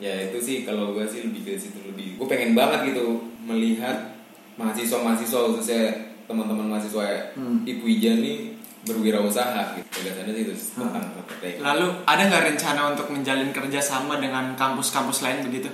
ya 0.01 0.13
itu 0.25 0.37
sih 0.37 0.57
kalau 0.61 0.91
gue 0.91 1.05
sih 1.05 1.21
lebih 1.23 1.45
ke 1.45 1.53
situ 1.55 1.77
lebih 1.85 2.17
gue 2.17 2.25
pengen 2.25 2.53
banget 2.53 2.89
gitu 2.89 3.21
melihat 3.39 4.17
mahasiswa 4.55 4.97
mahasiswa 4.97 5.39
khususnya 5.45 5.93
teman-teman 6.25 6.67
mahasiswa 6.67 7.05
Hmm. 7.37 7.61
Ibu 7.61 7.85
Ija 7.87 8.17
nih 8.17 8.50
berwirausaha 8.85 9.77
gitu. 9.77 10.01
Itu 10.01 10.53
tentang 10.77 11.13
tagline. 11.27 11.61
Lalu 11.61 11.87
ada 12.05 12.21
nggak 12.25 12.43
rencana 12.53 12.81
untuk 12.93 13.07
menjalin 13.13 13.49
kerjasama 13.53 14.17
dengan 14.17 14.57
kampus-kampus 14.57 15.21
lain 15.21 15.45
begitu? 15.45 15.69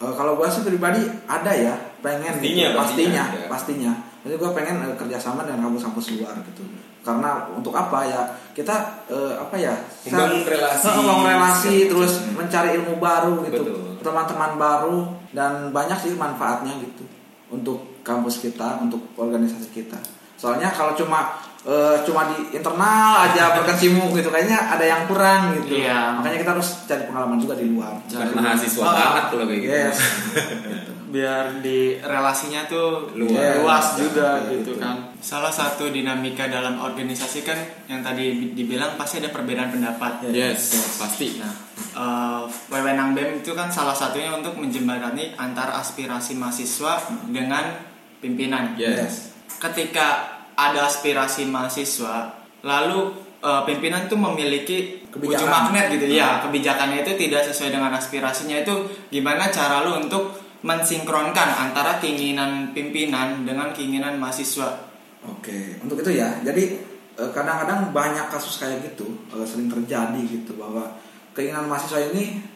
Eh, 0.00 0.12
kalau 0.16 0.34
gue 0.40 0.48
sih 0.48 0.64
pribadi 0.64 1.04
ada 1.28 1.52
ya 1.52 1.76
pengen 2.00 2.40
Pastinya, 2.40 2.72
gitu. 2.72 2.78
pastinya 2.80 3.24
pastinya 3.28 3.48
pastinya 3.52 3.92
jadi 4.24 4.34
gue 4.36 4.50
pengen 4.52 4.76
eh, 4.84 4.96
kerjasama 4.96 5.44
dengan 5.44 5.68
kampus-kampus 5.68 6.16
luar 6.16 6.36
gitu. 6.52 6.64
Karena 7.00 7.48
untuk 7.52 7.72
apa 7.72 8.04
ya 8.04 8.20
kita 8.52 9.04
eh, 9.08 9.34
apa 9.36 9.56
ya 9.56 9.72
Membangun 10.08 10.44
relasi. 10.44 10.86
Membangun 10.92 11.26
relasi 11.28 11.74
terus 11.88 12.12
mencari 12.32 12.76
ilmu 12.80 12.96
baru 13.00 13.44
gitu. 13.48 13.60
Teman-teman 14.00 14.56
baru 14.56 14.96
dan 15.36 15.68
banyak 15.72 15.96
sih 16.00 16.12
manfaatnya 16.16 16.72
gitu 16.80 17.04
untuk 17.52 18.00
kampus 18.00 18.40
kita 18.40 18.80
untuk 18.80 19.00
organisasi 19.20 19.68
kita. 19.72 20.00
Soalnya 20.40 20.72
kalau 20.72 20.96
cuma 20.96 21.36
eh, 21.62 21.96
cuma 22.02 22.24
di 22.26 22.50
internal 22.50 23.26
aja 23.26 23.42
berkecimpung 23.60 24.12
gitu 24.12 24.28
kayaknya 24.28 24.58
ada 24.70 24.82
yang 24.82 25.02
kurang 25.04 25.52
gitu 25.56 25.76
Iya. 25.78 26.16
makanya 26.16 26.38
kita 26.38 26.50
harus 26.54 26.68
cari 26.84 27.02
pengalaman 27.04 27.36
juga 27.36 27.54
di 27.54 27.66
luar 27.66 27.94
Bukan 28.02 28.28
mahasiswa 28.34 28.80
Ah, 28.82 28.94
banget 28.94 29.24
kalau 29.28 29.44
kayak 29.44 29.60
gitu 29.60 29.72
yes. 29.74 29.96
Gitu. 30.32 30.92
biar 31.10 31.58
di 31.58 31.98
relasinya 31.98 32.70
tuh 32.70 33.10
Luas. 33.18 33.58
luas 33.58 33.86
juga 33.98 34.38
Ya, 34.40 34.54
gitu 34.54 34.62
gitu. 34.62 34.72
kan. 34.78 35.10
Salah 35.18 35.50
satu 35.50 35.90
dinamika 35.90 36.46
dalam 36.46 36.78
organisasi 36.78 37.42
kan 37.42 37.58
yang 37.84 37.98
tadi 37.98 38.54
dibilang 38.54 38.94
pasti 38.94 39.18
ada 39.18 39.26
perbedaan 39.28 39.74
pendapat. 39.74 40.22
Yes, 40.30 40.70
pasti. 40.96 41.42
Nah, 41.42 41.50
eh, 41.92 42.40
wewenang 42.70 43.10
BEM 43.12 43.42
itu 43.42 43.50
kan 43.52 43.66
salah 43.66 43.90
satunya 43.92 44.30
untuk 44.30 44.54
menjembatani 44.54 45.34
antara 45.34 45.82
aspirasi 45.82 46.38
mahasiswa 46.38 47.02
dengan 47.26 47.74
pimpinan. 48.22 48.78
Yes. 48.78 49.34
Ketika 49.58 50.38
ada 50.60 50.84
aspirasi 50.84 51.48
mahasiswa, 51.48 52.28
lalu 52.60 53.08
eh, 53.40 53.62
pimpinan 53.64 54.04
tuh 54.04 54.20
memiliki 54.20 55.00
Kebijakan. 55.08 55.40
ujung 55.40 55.48
magnet 55.48 55.86
gitu 55.96 56.06
ya. 56.12 56.44
Kebijakannya 56.44 57.00
itu 57.00 57.12
tidak 57.16 57.48
sesuai 57.48 57.72
dengan 57.72 57.96
aspirasinya 57.96 58.60
itu 58.60 58.74
gimana 59.08 59.48
cara 59.48 59.80
lu 59.88 59.96
untuk 59.96 60.36
mensinkronkan 60.60 61.48
antara 61.56 61.96
keinginan 61.96 62.76
pimpinan 62.76 63.48
dengan 63.48 63.72
keinginan 63.72 64.20
mahasiswa. 64.20 64.92
Oke, 65.24 65.80
untuk 65.80 66.04
itu 66.04 66.20
ya. 66.20 66.28
Jadi 66.44 66.76
eh, 67.16 67.30
kadang-kadang 67.32 67.96
banyak 67.96 68.28
kasus 68.28 68.60
kayak 68.60 68.84
gitu 68.92 69.08
eh, 69.32 69.46
sering 69.48 69.72
terjadi 69.72 70.20
gitu 70.28 70.60
bahwa 70.60 70.84
keinginan 71.32 71.64
mahasiswa 71.64 72.12
ini 72.12 72.52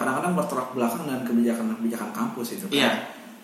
kadang-kadang 0.00 0.32
bertolak 0.32 0.72
belakang 0.72 1.04
dengan 1.04 1.20
kebijakan-kebijakan 1.20 2.16
kampus 2.16 2.56
itu 2.56 2.64
kan. 2.72 2.80
Iya. 2.80 2.92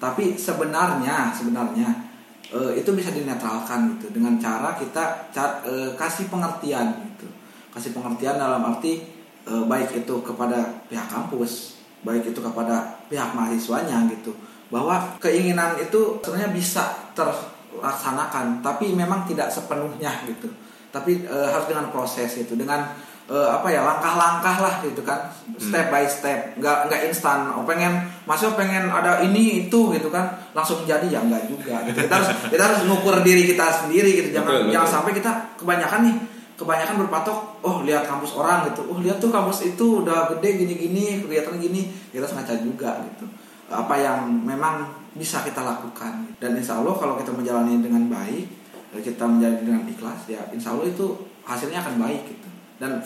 Tapi 0.00 0.32
sebenarnya 0.32 1.28
sebenarnya 1.36 2.05
eh, 2.52 2.72
itu 2.78 2.90
bisa 2.94 3.10
dinetralkan 3.10 3.96
gitu 3.98 4.14
dengan 4.14 4.38
cara 4.38 4.76
kita 4.78 5.30
ca- 5.34 5.62
eh, 5.66 5.90
kasih 5.98 6.30
pengertian 6.30 6.94
gitu. 7.14 7.26
Kasih 7.74 7.92
pengertian 7.92 8.38
dalam 8.38 8.62
arti 8.62 9.02
eh, 9.46 9.64
baik 9.66 10.04
itu 10.06 10.14
kepada 10.22 10.82
pihak 10.90 11.06
kampus, 11.10 11.78
baik 12.02 12.30
itu 12.30 12.40
kepada 12.42 12.98
pihak 13.10 13.34
mahasiswanya 13.34 14.06
gitu. 14.10 14.34
Bahwa 14.66 15.14
keinginan 15.22 15.78
itu 15.78 16.18
sebenarnya 16.22 16.50
bisa 16.50 16.90
terlaksanakan, 17.14 18.62
tapi 18.62 18.90
memang 18.90 19.22
tidak 19.26 19.46
sepenuhnya 19.50 20.26
gitu. 20.26 20.50
Tapi 20.90 21.26
eh, 21.26 21.48
harus 21.50 21.66
dengan 21.70 21.90
proses 21.94 22.30
itu, 22.38 22.54
dengan 22.58 22.90
eh, 23.26 23.48
apa 23.50 23.66
ya 23.68 23.82
langkah-langkah 23.82 24.56
lah 24.62 24.74
gitu 24.82 25.02
kan, 25.02 25.30
step 25.58 25.90
by 25.90 26.06
step, 26.06 26.54
nggak 26.58 26.86
nggak 26.90 27.00
instan. 27.10 27.50
Oh 27.54 27.66
pengen, 27.66 28.06
masa 28.24 28.50
pengen 28.54 28.86
ada 28.88 29.22
ini 29.22 29.66
itu 29.66 29.80
gitu 29.94 30.08
kan, 30.08 30.38
langsung 30.54 30.86
jadi 30.86 31.06
ya 31.06 31.20
nggak 31.22 31.50
juga. 31.50 31.82
Gitu. 31.86 32.06
Kita 32.06 32.14
harus 32.22 32.30
kita 32.48 32.62
harus 32.62 32.80
ngukur 32.86 33.20
diri 33.26 33.46
kita 33.50 33.86
sendiri 33.86 34.10
gitu, 34.24 34.28
jangan 34.34 34.66
Betul, 34.66 34.72
jangan 34.74 34.86
betul. 34.86 34.96
sampai 34.98 35.12
kita 35.14 35.30
kebanyakan 35.58 36.00
nih 36.06 36.16
kebanyakan 36.56 36.96
berpatok 37.04 37.38
oh 37.68 37.76
lihat 37.84 38.08
kampus 38.08 38.32
orang 38.32 38.64
gitu. 38.72 38.88
Oh 38.88 38.98
lihat 39.04 39.20
tuh 39.20 39.28
kampus 39.28 39.68
itu 39.68 40.00
udah 40.00 40.32
gede 40.32 40.64
gini-gini 40.64 41.20
kegiatan 41.20 41.60
gini. 41.60 41.92
Kita 42.08 42.24
sengaja 42.24 42.56
juga 42.64 42.96
gitu. 43.04 43.28
Apa 43.68 44.00
yang 44.00 44.24
memang 44.40 44.88
bisa 45.12 45.44
kita 45.44 45.60
lakukan. 45.60 46.32
Dan 46.40 46.56
insya 46.56 46.80
Allah 46.80 46.96
kalau 46.96 47.20
kita 47.20 47.28
menjalani 47.28 47.84
dengan 47.84 48.08
baik 48.08 48.66
kita 49.02 49.24
menjalani 49.28 49.62
dengan 49.64 49.82
ikhlas 49.88 50.20
ya 50.30 50.40
insya 50.52 50.72
Allah 50.72 50.88
itu 50.88 51.06
hasilnya 51.44 51.82
akan 51.84 51.94
baik 52.00 52.22
gitu 52.28 52.45
dan 52.76 53.02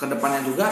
ke 0.00 0.06
depannya 0.08 0.40
juga 0.46 0.66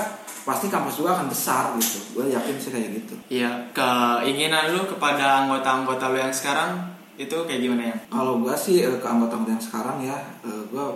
pasti 0.46 0.72
kampus 0.72 1.04
juga 1.04 1.18
akan 1.20 1.28
besar 1.28 1.76
gitu. 1.76 2.18
Gue 2.18 2.32
yakin 2.32 2.56
sih 2.56 2.72
kayak 2.72 2.88
gitu. 3.04 3.14
Iya, 3.28 3.68
keinginan 3.76 4.72
lu 4.72 4.88
kepada 4.88 5.44
anggota-anggota 5.44 6.08
lu 6.14 6.18
yang 6.18 6.32
sekarang 6.32 6.96
itu 7.18 7.34
kayak 7.50 7.66
gimana 7.66 7.82
ya? 7.90 7.96
kalau 8.14 8.38
gue 8.38 8.54
sih 8.54 8.86
eh, 8.86 8.94
ke 9.02 9.02
anggota-anggota 9.02 9.50
yang 9.58 9.64
sekarang 9.66 9.96
ya 10.06 10.16
gue 10.46 10.86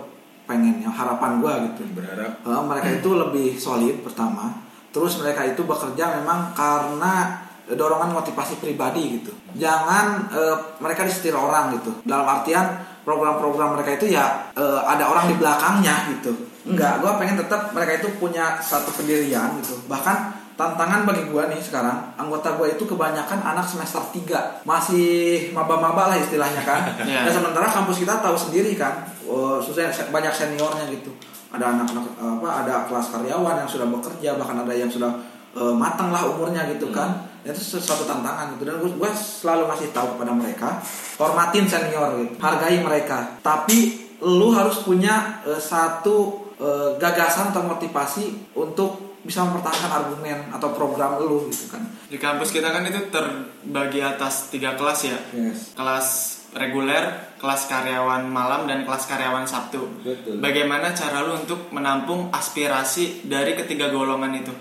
pengen 0.43 0.83
yang 0.83 0.93
harapan 0.93 1.39
gue 1.39 1.53
gitu. 1.71 1.81
Berharap. 1.95 2.31
Eh, 2.43 2.63
mereka 2.67 2.87
itu 2.91 3.09
lebih 3.15 3.47
solid 3.55 4.03
pertama. 4.03 4.51
Terus 4.93 5.17
mereka 5.17 5.41
itu 5.47 5.65
bekerja 5.65 6.21
memang 6.21 6.53
karena 6.53 7.43
eh, 7.67 7.75
dorongan 7.75 8.11
motivasi 8.11 8.59
pribadi 8.59 9.19
gitu. 9.19 9.31
Jangan 9.55 10.29
eh, 10.31 10.57
mereka 10.83 11.07
disetir 11.07 11.33
orang 11.35 11.79
gitu. 11.79 11.91
Dalam 12.03 12.27
artian 12.27 12.92
program-program 13.03 13.79
mereka 13.79 13.99
itu 13.99 14.15
ya 14.15 14.51
eh, 14.55 14.81
ada 14.83 15.07
orang 15.11 15.31
di 15.31 15.35
belakangnya 15.37 15.95
gitu. 16.15 16.31
Enggak 16.63 17.03
gue 17.03 17.11
pengen 17.19 17.35
tetap 17.39 17.75
mereka 17.75 17.99
itu 18.03 18.09
punya 18.17 18.57
satu 18.63 18.89
pendirian 18.95 19.59
gitu. 19.59 19.75
Bahkan 19.87 20.17
tantangan 20.55 21.03
bagi 21.03 21.27
gue 21.27 21.43
nih 21.51 21.59
sekarang 21.59 22.15
anggota 22.15 22.55
gue 22.55 22.77
itu 22.77 22.83
kebanyakan 22.85 23.41
anak 23.41 23.65
semester 23.65 23.99
3 23.99 24.63
masih 24.63 25.49
maba-maba 25.51 26.15
lah 26.15 26.17
istilahnya 26.17 26.63
kan. 26.63 26.95
Dan 27.03 27.31
sementara 27.37 27.67
kampus 27.67 28.01
kita 28.01 28.23
tahu 28.23 28.35
sendiri 28.39 28.73
kan. 28.79 29.03
Oh, 29.27 29.59
susah 29.59 29.91
banyak 30.11 30.31
seniornya 30.31 30.87
gitu. 30.91 31.11
Ada 31.53 31.69
anak-anak 31.69 32.05
apa 32.17 32.49
ada 32.65 32.73
kelas 32.89 33.13
karyawan 33.13 33.55
yang 33.61 33.69
sudah 33.69 33.85
bekerja 33.85 34.29
bahkan 34.41 34.65
ada 34.65 34.73
yang 34.73 34.89
sudah 34.89 35.11
eh, 35.53 35.73
matang 35.75 36.09
lah 36.09 36.25
umurnya 36.31 36.65
gitu 36.71 36.89
kan 36.89 37.32
itu 37.43 37.59
sesuatu 37.59 38.07
tantangan 38.07 38.55
gitu. 38.55 38.63
Dan 38.67 38.79
gue, 38.79 39.11
selalu 39.15 39.67
masih 39.67 39.91
tahu 39.91 40.15
kepada 40.15 40.31
mereka 40.31 40.69
hormatin 41.19 41.67
senior 41.67 42.15
gitu 42.23 42.33
hargai 42.39 42.79
mereka. 42.79 43.39
Tapi 43.43 44.07
lu 44.23 44.55
harus 44.55 44.81
punya 44.81 45.43
eh, 45.43 45.59
satu 45.59 46.49
eh, 46.57 46.89
gagasan 46.97 47.51
atau 47.51 47.63
motivasi 47.67 48.55
untuk 48.55 49.13
bisa 49.23 49.47
mempertahankan 49.47 49.91
argumen 50.03 50.39
atau 50.51 50.75
program 50.75 51.15
lu 51.23 51.47
gitu 51.47 51.71
kan. 51.71 51.83
Di 52.11 52.19
kampus 52.19 52.51
kita 52.51 52.75
kan 52.75 52.83
itu 52.83 53.07
terbagi 53.07 54.03
atas 54.03 54.51
tiga 54.51 54.75
kelas 54.75 54.99
ya. 55.07 55.17
yes. 55.31 55.71
Kelas 55.71 56.07
reguler, 56.53 57.33
kelas 57.41 57.65
karyawan 57.67 58.29
malam, 58.29 58.69
dan 58.69 58.85
kelas 58.85 59.09
karyawan 59.09 59.45
Sabtu. 59.45 59.81
Betul. 60.05 60.37
Bagaimana 60.39 60.93
cara 60.93 61.25
lu 61.25 61.33
untuk 61.37 61.73
menampung 61.73 62.29
aspirasi 62.29 63.25
dari 63.25 63.57
ketiga 63.57 63.89
golongan 63.89 64.33
itu? 64.37 64.53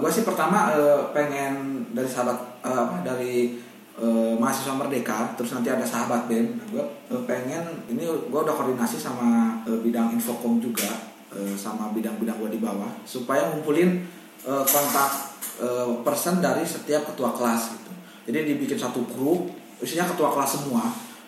gue 0.00 0.10
sih 0.10 0.24
pertama 0.24 0.72
eh, 0.72 1.00
pengen 1.12 1.84
dari 1.92 2.08
sahabat 2.08 2.64
eh, 2.64 2.72
apa 2.72 2.96
dari 3.04 3.60
eh, 4.00 4.34
mahasiswa 4.40 4.74
merdeka 4.74 5.36
terus 5.36 5.52
nanti 5.52 5.68
ada 5.68 5.84
sahabat 5.84 6.24
BEM 6.30 6.56
gue 6.72 6.84
pengen 7.28 7.84
ini 7.92 8.08
gue 8.08 8.40
udah 8.40 8.54
koordinasi 8.56 8.96
sama 8.96 9.60
eh, 9.68 9.78
bidang 9.84 10.16
infokom 10.16 10.58
juga 10.58 10.88
eh, 11.36 11.54
sama 11.54 11.92
bidang-bidang 11.92 12.40
gue 12.40 12.50
di 12.56 12.60
bawah 12.62 12.90
supaya 13.04 13.52
ngumpulin 13.52 14.00
eh, 14.48 14.64
kontak 14.64 15.12
eh, 15.60 15.88
person 16.00 16.40
dari 16.40 16.64
setiap 16.64 17.12
ketua 17.12 17.36
kelas 17.36 17.76
gitu 17.76 17.92
jadi 18.30 18.54
dibikin 18.54 18.80
satu 18.80 19.04
grup 19.04 19.52
isinya 19.80 20.08
ketua 20.08 20.32
kelas 20.32 20.60
semua 20.60 20.84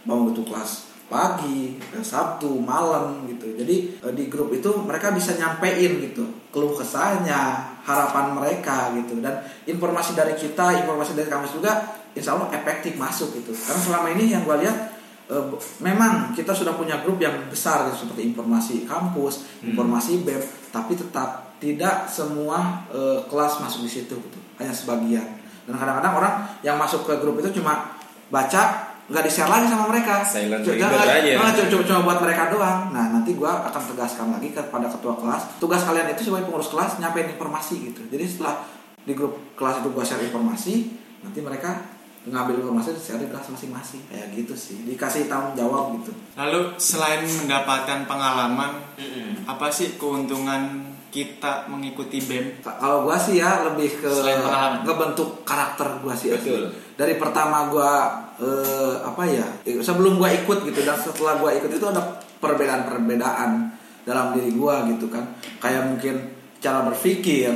mau 0.09 0.29
itu 0.31 0.43
kelas 0.47 0.93
pagi, 1.13 1.77
Sabtu, 2.01 2.57
malam 2.57 3.29
gitu. 3.29 3.53
Jadi 3.53 4.01
eh, 4.01 4.13
di 4.17 4.33
grup 4.33 4.49
itu 4.57 4.73
mereka 4.81 5.13
bisa 5.13 5.37
nyampein 5.37 6.01
gitu 6.01 6.25
keluh 6.53 6.77
kesahnya, 6.77 7.73
harapan 7.81 8.37
mereka 8.37 8.93
gitu 8.93 9.25
dan 9.25 9.41
informasi 9.65 10.13
dari 10.13 10.37
kita, 10.37 10.85
informasi 10.85 11.17
dari 11.17 11.29
kampus 11.33 11.57
juga 11.57 11.97
insya 12.13 12.37
Allah 12.37 12.53
efektif 12.53 12.97
masuk 13.01 13.33
gitu. 13.41 13.57
Karena 13.57 13.81
selama 13.81 14.09
ini 14.13 14.37
yang 14.37 14.45
gue 14.45 14.57
lihat 14.61 14.77
b- 15.33 15.57
memang 15.81 16.37
kita 16.37 16.53
sudah 16.53 16.77
punya 16.77 17.01
grup 17.01 17.17
yang 17.17 17.33
besar 17.49 17.89
gitu, 17.89 18.05
seperti 18.05 18.37
informasi 18.37 18.85
kampus, 18.85 19.65
informasi 19.65 20.21
BEM, 20.29 20.45
tapi 20.69 20.93
tetap 20.93 21.57
tidak 21.57 22.05
semua 22.05 22.85
eh, 22.93 23.25
kelas 23.33 23.65
masuk 23.65 23.89
di 23.89 23.91
situ 23.91 24.13
gitu. 24.13 24.39
Hanya 24.61 24.77
sebagian. 24.77 25.25
Dan 25.65 25.81
kadang-kadang 25.81 26.15
orang 26.21 26.35
yang 26.61 26.77
masuk 26.77 27.09
ke 27.09 27.17
grup 27.17 27.41
itu 27.41 27.63
cuma 27.63 27.97
baca 28.29 28.92
nggak 29.13 29.23
di 29.23 29.31
share 29.31 29.47
lagi 29.47 29.69
sama 29.69 29.85
mereka. 29.87 30.25
Silent 30.25 30.65
reader 30.65 30.89
aja. 30.89 31.33
Nah, 31.37 31.53
cuma, 31.53 31.69
cuma, 31.69 31.83
cuma 31.85 32.01
buat 32.03 32.19
mereka 32.19 32.43
doang. 32.49 32.81
Nah 32.89 33.05
nanti 33.11 33.31
gua 33.33 33.63
akan 33.63 33.83
tegaskan 33.93 34.27
lagi 34.33 34.49
kepada 34.51 34.89
ketua 34.89 35.15
kelas. 35.15 35.43
Tugas 35.59 35.83
kalian 35.83 36.09
itu 36.09 36.25
sebagai 36.25 36.49
pengurus 36.49 36.69
kelas 36.69 36.97
nyampein 36.97 37.29
informasi 37.31 37.75
gitu. 37.87 38.01
Jadi 38.09 38.25
setelah 38.25 38.65
di 38.99 39.13
grup 39.13 39.37
kelas 39.53 39.79
itu 39.79 39.89
gua 39.89 40.03
share 40.03 40.23
informasi 40.23 40.75
nanti 41.21 41.39
mereka 41.39 41.71
ngambil 42.23 42.55
informasi 42.57 42.95
share 42.95 43.19
di 43.19 43.29
kelas 43.29 43.47
masing-masing. 43.49 44.01
Kayak 44.09 44.27
gitu 44.33 44.55
sih. 44.55 44.77
Dikasih 44.85 45.27
tanggung 45.27 45.53
jawab 45.53 45.93
gitu. 45.97 46.11
Lalu 46.33 46.73
selain 46.77 47.21
mendapatkan 47.21 48.07
pengalaman, 48.07 48.79
apa 49.45 49.67
sih 49.69 49.95
keuntungan 49.97 50.89
kita 51.11 51.69
mengikuti 51.69 52.17
BEM? 52.19 52.65
Ka- 52.65 52.79
Kalau 52.79 53.05
gua 53.05 53.19
sih 53.19 53.37
ya 53.37 53.67
lebih 53.67 54.01
ke 54.01 54.09
ngebentuk 54.81 55.43
karakter 55.43 56.01
gua 56.01 56.15
sih 56.15 56.31
asli. 56.31 56.49
Betul. 56.49 56.65
Dari 56.95 57.15
pertama 57.17 57.69
gua 57.69 57.93
eh, 58.43 58.95
apa 59.01 59.23
ya 59.25 59.47
sebelum 59.79 60.19
gua 60.19 60.29
ikut 60.29 60.67
gitu 60.67 60.83
dan 60.83 60.99
setelah 60.99 61.39
gua 61.39 61.55
ikut 61.55 61.71
itu 61.71 61.87
ada 61.87 62.03
perbedaan-perbedaan 62.43 63.51
dalam 64.03 64.35
diri 64.35 64.51
gua 64.53 64.83
gitu 64.91 65.07
kan. 65.07 65.23
Kayak 65.63 65.87
mungkin 65.87 66.15
cara 66.59 66.83
berpikir, 66.83 67.55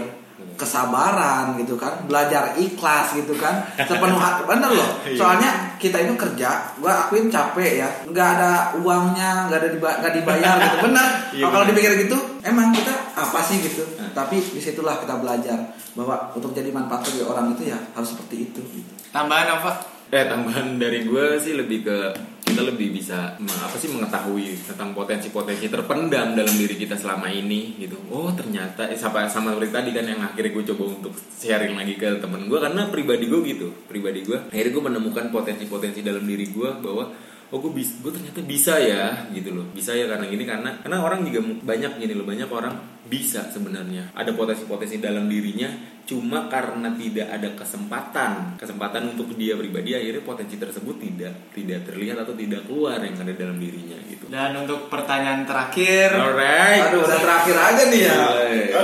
kesabaran 0.55 1.55
gitu 1.59 1.75
kan, 1.75 2.07
belajar 2.07 2.55
ikhlas 2.55 3.14
gitu 3.14 3.35
kan, 3.35 3.66
sepenuh 3.79 4.18
hati 4.18 4.42
bener 4.44 4.70
loh. 4.72 4.90
Soalnya 5.18 5.75
kita 5.77 5.99
itu 6.01 6.14
kerja, 6.14 6.75
gua 6.79 7.07
akuin 7.07 7.27
capek 7.27 7.83
ya, 7.83 7.88
nggak 8.07 8.29
ada 8.38 8.51
uangnya, 8.79 9.46
nggak 9.51 9.59
ada 9.59 9.68
diba- 9.70 9.96
nggak 10.01 10.14
dibayar 10.16 10.55
gitu, 10.61 10.77
bener. 10.87 11.07
Iya, 11.37 11.53
kalau 11.53 11.68
dipikir 11.68 11.92
gitu, 12.09 12.16
emang 12.40 12.72
kita 12.72 12.94
apa 13.12 13.44
sih 13.44 13.61
gitu. 13.61 13.85
Tapi 14.16 14.40
di 14.40 14.57
situlah 14.57 14.96
kita 14.96 15.20
belajar 15.20 15.59
bahwa 15.92 16.33
untuk 16.33 16.57
jadi 16.57 16.72
manfaat 16.72 17.05
bagi 17.05 17.20
orang 17.20 17.53
itu 17.53 17.68
ya 17.68 17.77
harus 17.92 18.16
seperti 18.16 18.49
itu. 18.49 18.61
Gitu. 18.64 18.92
Tambahan 19.12 19.61
apa? 19.61 19.95
Eh 20.07 20.23
tambahan 20.23 20.79
dari 20.79 21.03
gue 21.03 21.35
sih 21.42 21.59
lebih 21.59 21.83
ke 21.83 21.99
kita 22.47 22.62
lebih 22.62 22.95
bisa 22.95 23.35
apa 23.42 23.75
sih 23.75 23.90
mengetahui 23.90 24.55
tentang 24.62 24.95
potensi-potensi 24.95 25.66
terpendam 25.66 26.38
dalam 26.38 26.55
diri 26.55 26.79
kita 26.79 26.95
selama 26.95 27.27
ini 27.27 27.75
gitu. 27.83 27.99
Oh 28.14 28.31
ternyata 28.31 28.87
eh, 28.87 28.95
sama 28.95 29.27
sama 29.27 29.59
seperti 29.59 29.75
tadi 29.75 29.90
kan 29.90 30.07
yang 30.07 30.23
akhirnya 30.23 30.55
gue 30.55 30.64
coba 30.71 30.83
untuk 30.95 31.12
sharing 31.35 31.75
lagi 31.75 31.99
ke 31.99 32.23
temen 32.23 32.47
gue 32.47 32.55
karena 32.55 32.87
pribadi 32.87 33.27
gue 33.27 33.40
gitu 33.51 33.69
pribadi 33.90 34.23
gue 34.23 34.38
akhirnya 34.47 34.73
gue 34.79 34.85
menemukan 34.95 35.27
potensi-potensi 35.35 36.07
dalam 36.07 36.23
diri 36.23 36.55
gue 36.55 36.71
bahwa 36.79 37.11
oh 37.51 37.59
gue 37.62 37.73
bis, 37.79 38.03
gue 38.03 38.11
ternyata 38.11 38.42
bisa 38.42 38.75
ya 38.79 39.27
gitu 39.31 39.55
loh. 39.55 39.66
Bisa 39.75 39.95
ya 39.95 40.07
karena 40.07 40.27
gini 40.31 40.47
karena 40.47 40.71
karena 40.83 40.99
orang 41.03 41.27
juga 41.27 41.42
banyak 41.66 41.99
gini 41.99 42.14
loh 42.14 42.27
banyak 42.27 42.47
orang 42.51 42.75
bisa 43.07 43.47
sebenarnya. 43.51 44.14
Ada 44.14 44.35
potensi-potensi 44.35 45.03
dalam 45.03 45.27
dirinya 45.27 45.71
cuma 46.07 46.47
karena 46.47 46.95
tidak 46.95 47.27
ada 47.35 47.49
kesempatan 47.59 48.55
kesempatan 48.55 49.11
untuk 49.11 49.35
dia 49.35 49.59
pribadi 49.59 49.90
akhirnya 49.90 50.23
potensi 50.23 50.55
tersebut 50.55 51.03
tidak 51.03 51.51
tidak 51.51 51.83
terlihat 51.83 52.23
atau 52.23 52.31
tidak 52.38 52.62
keluar 52.71 53.03
yang 53.03 53.19
ada 53.19 53.35
dalam 53.35 53.59
dirinya 53.59 53.99
gitu 54.07 54.31
Dan 54.31 54.55
untuk 54.55 54.87
pertanyaan 54.87 55.42
terakhir, 55.47 56.14
alright 56.14 56.90
Aduh, 56.90 57.07
udah 57.07 57.19
terakhir 57.19 57.57
aja 57.59 57.83
nih 57.90 58.01
ya. 58.11 58.19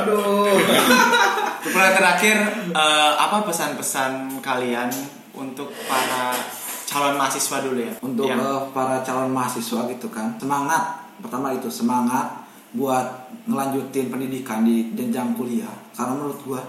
Aduh. 0.03 0.55
pertanyaan 1.63 1.97
terakhir, 1.99 2.37
eh, 2.75 3.13
apa 3.19 3.37
pesan-pesan 3.47 4.39
kalian 4.39 4.91
untuk 5.35 5.71
para 5.87 6.31
calon 6.87 7.19
mahasiswa 7.19 7.57
dulu 7.59 7.79
ya? 7.83 7.95
Untuk 8.03 8.27
Yang- 8.31 8.43
eh, 8.43 8.63
para 8.71 8.97
calon 9.03 9.31
mahasiswa 9.35 9.81
gitu 9.91 10.07
kan, 10.15 10.39
semangat. 10.39 10.83
Pertama 11.19 11.51
itu 11.55 11.67
semangat 11.71 12.39
buat 12.75 13.31
ngelanjutin 13.47 14.11
pendidikan 14.11 14.63
di 14.63 14.95
jenjang 14.95 15.35
kuliah. 15.35 15.71
Karena 15.95 16.19
menurut 16.19 16.39
gua 16.47 16.63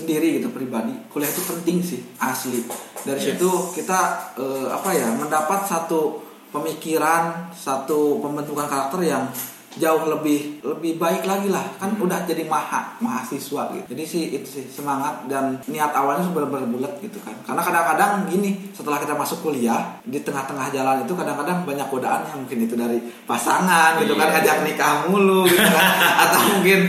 sendiri 0.00 0.38
gitu 0.38 0.48
pribadi, 0.48 0.96
kuliah 1.06 1.28
itu 1.28 1.42
penting 1.42 1.78
sih 1.80 2.00
asli. 2.16 2.64
Dari 3.00 3.16
Yes. 3.16 3.36
situ 3.36 3.50
kita 3.74 4.00
eh, 4.34 4.66
apa 4.68 4.90
ya 4.90 5.08
mendapat 5.10 5.64
satu 5.64 6.20
pemikiran, 6.50 7.48
satu 7.50 8.18
pembentukan 8.18 8.66
karakter 8.66 9.00
yang 9.02 9.24
jauh 9.70 10.02
lebih 10.04 10.58
lebih 10.66 10.98
baik 10.98 11.22
lagi 11.22 11.46
lah 11.46 11.62
kan 11.78 11.94
udah 11.94 12.26
jadi 12.26 12.42
maha 12.42 12.90
mahasiswa 12.98 13.70
gitu 13.70 13.86
jadi 13.86 14.02
sih 14.02 14.34
itu 14.34 14.42
sih 14.42 14.64
semangat 14.66 15.30
dan 15.30 15.62
niat 15.70 15.94
awalnya 15.94 16.26
benar-benar 16.26 16.66
bulat 16.66 16.98
gitu 16.98 17.22
kan 17.22 17.38
karena 17.46 17.62
kadang-kadang 17.62 18.26
gini 18.26 18.66
setelah 18.74 18.98
kita 18.98 19.14
masuk 19.14 19.46
kuliah 19.46 19.94
di 20.02 20.18
tengah-tengah 20.18 20.74
jalan 20.74 21.06
itu 21.06 21.14
kadang-kadang 21.14 21.62
banyak 21.62 21.86
godaan 21.86 22.26
yang 22.26 22.42
mungkin 22.42 22.66
itu 22.66 22.74
dari 22.74 22.98
pasangan 23.22 24.02
gitu 24.02 24.18
kan 24.18 24.26
Iya. 24.26 24.34
ngajak 24.42 24.56
nikah 24.66 24.92
mulu 25.06 25.46
gitu 25.46 25.62
kan 25.62 25.86
atau 26.26 26.40
mungkin 26.50 26.80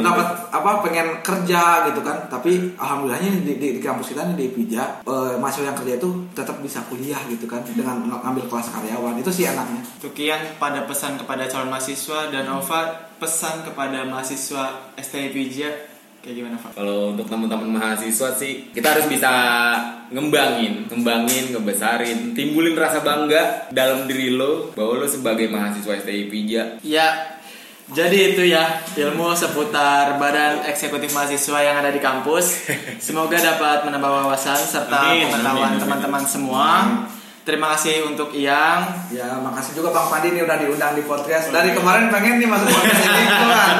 dapat 0.00 0.26
apa 0.52 0.84
pengen 0.84 1.24
kerja 1.24 1.88
gitu 1.88 2.04
kan 2.04 2.28
tapi 2.28 2.76
alhamdulillahnya 2.76 3.40
di, 3.40 3.56
di, 3.56 3.68
di 3.74 3.80
kampus 3.80 4.12
kita 4.12 4.28
nih 4.28 4.36
di 4.36 4.46
Pija 4.52 5.00
eh, 5.00 5.34
mahasiswa 5.40 5.72
yang 5.72 5.78
kerja 5.80 5.96
itu 5.96 6.10
tetap 6.36 6.60
bisa 6.60 6.84
kuliah 6.86 7.16
gitu 7.26 7.48
kan 7.48 7.64
dengan 7.64 8.04
ng- 8.04 8.20
ngambil 8.20 8.52
kelas 8.52 8.68
karyawan 8.68 9.16
itu 9.16 9.32
sih 9.32 9.48
enaknya 9.48 9.80
Untuk 9.96 10.12
Kian 10.12 10.60
pada 10.60 10.84
pesan 10.84 11.16
kepada 11.16 11.48
calon 11.48 11.72
mahasiswa 11.72 12.28
dan 12.28 12.44
Ova 12.52 12.82
pesan 13.16 13.64
kepada 13.64 14.04
mahasiswa 14.04 14.92
STI 14.94 15.32
Pija 15.32 15.72
kayak 16.20 16.36
gimana 16.36 16.54
Pak? 16.54 16.78
Kalau 16.78 17.16
untuk 17.16 17.26
teman-teman 17.26 17.72
mahasiswa 17.72 18.28
sih 18.36 18.70
kita 18.70 18.94
harus 18.94 19.08
bisa 19.08 19.32
ngembangin, 20.12 20.86
ngembangin, 20.86 21.50
ngebesarin, 21.50 22.36
timbulin 22.36 22.76
rasa 22.76 23.00
bangga 23.00 23.72
dalam 23.72 24.04
diri 24.04 24.30
lo 24.30 24.70
bahwa 24.70 25.02
lo 25.02 25.06
sebagai 25.08 25.48
mahasiswa 25.48 25.98
STI 25.98 26.28
Pija. 26.28 26.62
Ya, 26.84 27.40
jadi 27.92 28.32
itu 28.32 28.48
ya 28.48 28.80
ilmu 28.96 29.36
seputar 29.36 30.16
Badan 30.16 30.64
Eksekutif 30.64 31.12
Mahasiswa 31.12 31.60
yang 31.60 31.76
ada 31.84 31.92
di 31.92 32.00
kampus. 32.00 32.64
Semoga 33.06 33.36
dapat 33.36 33.84
menambah 33.84 34.10
wawasan 34.24 34.56
serta 34.56 35.12
Amin, 35.12 35.28
pengetahuan 35.28 35.76
amin, 35.76 35.76
amin. 35.76 35.80
teman-teman 35.84 36.24
semua. 36.24 36.66
Terima 37.42 37.74
kasih 37.74 38.06
untuk 38.06 38.30
Iyang. 38.30 39.10
Ya, 39.10 39.34
makasih 39.34 39.74
juga 39.74 39.90
Bang 39.90 40.06
Pandi 40.06 40.30
nih 40.30 40.46
udah 40.46 40.56
diundang 40.56 40.94
di 40.94 41.02
podcast. 41.02 41.50
Dari 41.50 41.74
kemarin 41.74 42.06
pengen 42.06 42.38
nih 42.38 42.46
masuk 42.46 42.70
podcast 42.70 43.02
ini 43.02 43.22
kebetulan. 43.26 43.74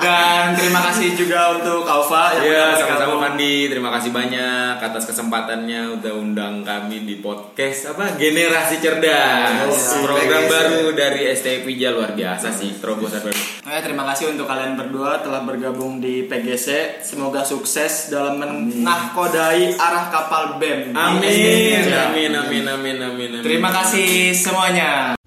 Dan 0.00 0.44
terima 0.56 0.80
kasih 0.88 1.08
juga 1.12 1.40
untuk 1.52 1.84
Kaufa 1.84 2.32
yang 2.34 2.48
udah 2.48 2.72
sama-sama. 2.80 3.16
Fandi. 3.22 3.68
Terima 3.68 3.90
kasih 3.90 4.08
banyak 4.08 4.74
atas 4.78 5.04
kesempatannya 5.04 6.00
udah 6.00 6.12
undang 6.12 6.60
kami 6.60 7.04
di 7.04 7.20
podcast 7.20 7.92
apa 7.92 8.16
Generasi 8.16 8.80
Cerdas. 8.80 9.52
Yes, 9.68 10.00
Program 10.00 10.40
PGC. 10.40 10.50
baru 10.50 10.82
dari 10.90 11.20
STI 11.28 11.58
Pija 11.60 11.88
luar 11.90 12.12
biasa 12.12 12.48
sih, 12.50 12.72
terobosan 12.74 13.20
baru. 13.20 13.36
Oke, 13.64 13.78
terima 13.82 14.04
kasih 14.06 14.32
untuk 14.32 14.44
kalian 14.44 14.76
berdua 14.76 15.20
telah 15.20 15.40
bergabung 15.40 16.00
di 16.00 16.24
PGC. 16.24 17.00
Semoga 17.00 17.40
sukses 17.40 18.08
dalam 18.08 18.36
menahkodai 18.36 19.72
arah 19.74 20.08
kapal 20.08 20.56
BEM. 20.56 20.92
di 20.92 20.96
Amin, 20.96 21.80
STI. 21.80 21.92
amin, 21.92 22.32
amin, 22.34 22.64
amin, 22.94 23.10
amin, 23.10 23.30
amin. 23.40 23.42
Terima 23.42 23.70
kasih 23.74 24.30
semuanya. 24.34 25.18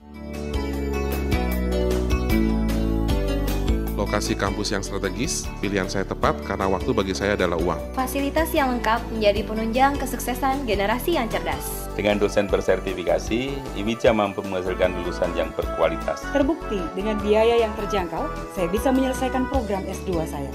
Lokasi 3.97 4.39
kampus 4.39 4.71
yang 4.71 4.85
strategis, 4.85 5.49
pilihan 5.59 5.89
saya 5.89 6.07
tepat 6.07 6.39
karena 6.45 6.69
waktu 6.69 6.95
bagi 6.95 7.11
saya 7.11 7.35
adalah 7.35 7.59
uang. 7.59 7.97
Fasilitas 7.97 8.53
yang 8.55 8.77
lengkap 8.77 9.03
menjadi 9.11 9.41
penunjang 9.43 9.99
kesuksesan 9.99 10.63
generasi 10.63 11.19
yang 11.19 11.27
cerdas. 11.27 11.89
Dengan 11.97 12.21
dosen 12.21 12.47
bersertifikasi, 12.47 13.57
Iwica 13.75 14.13
mampu 14.15 14.45
menghasilkan 14.45 14.95
lulusan 15.01 15.33
yang 15.35 15.49
berkualitas. 15.57 16.23
Terbukti 16.29 16.79
dengan 16.93 17.19
biaya 17.19 17.67
yang 17.67 17.73
terjangkau, 17.73 18.31
saya 18.55 18.69
bisa 18.69 18.93
menyelesaikan 18.93 19.49
program 19.49 19.83
S2 19.83 20.23
saya. 20.29 20.51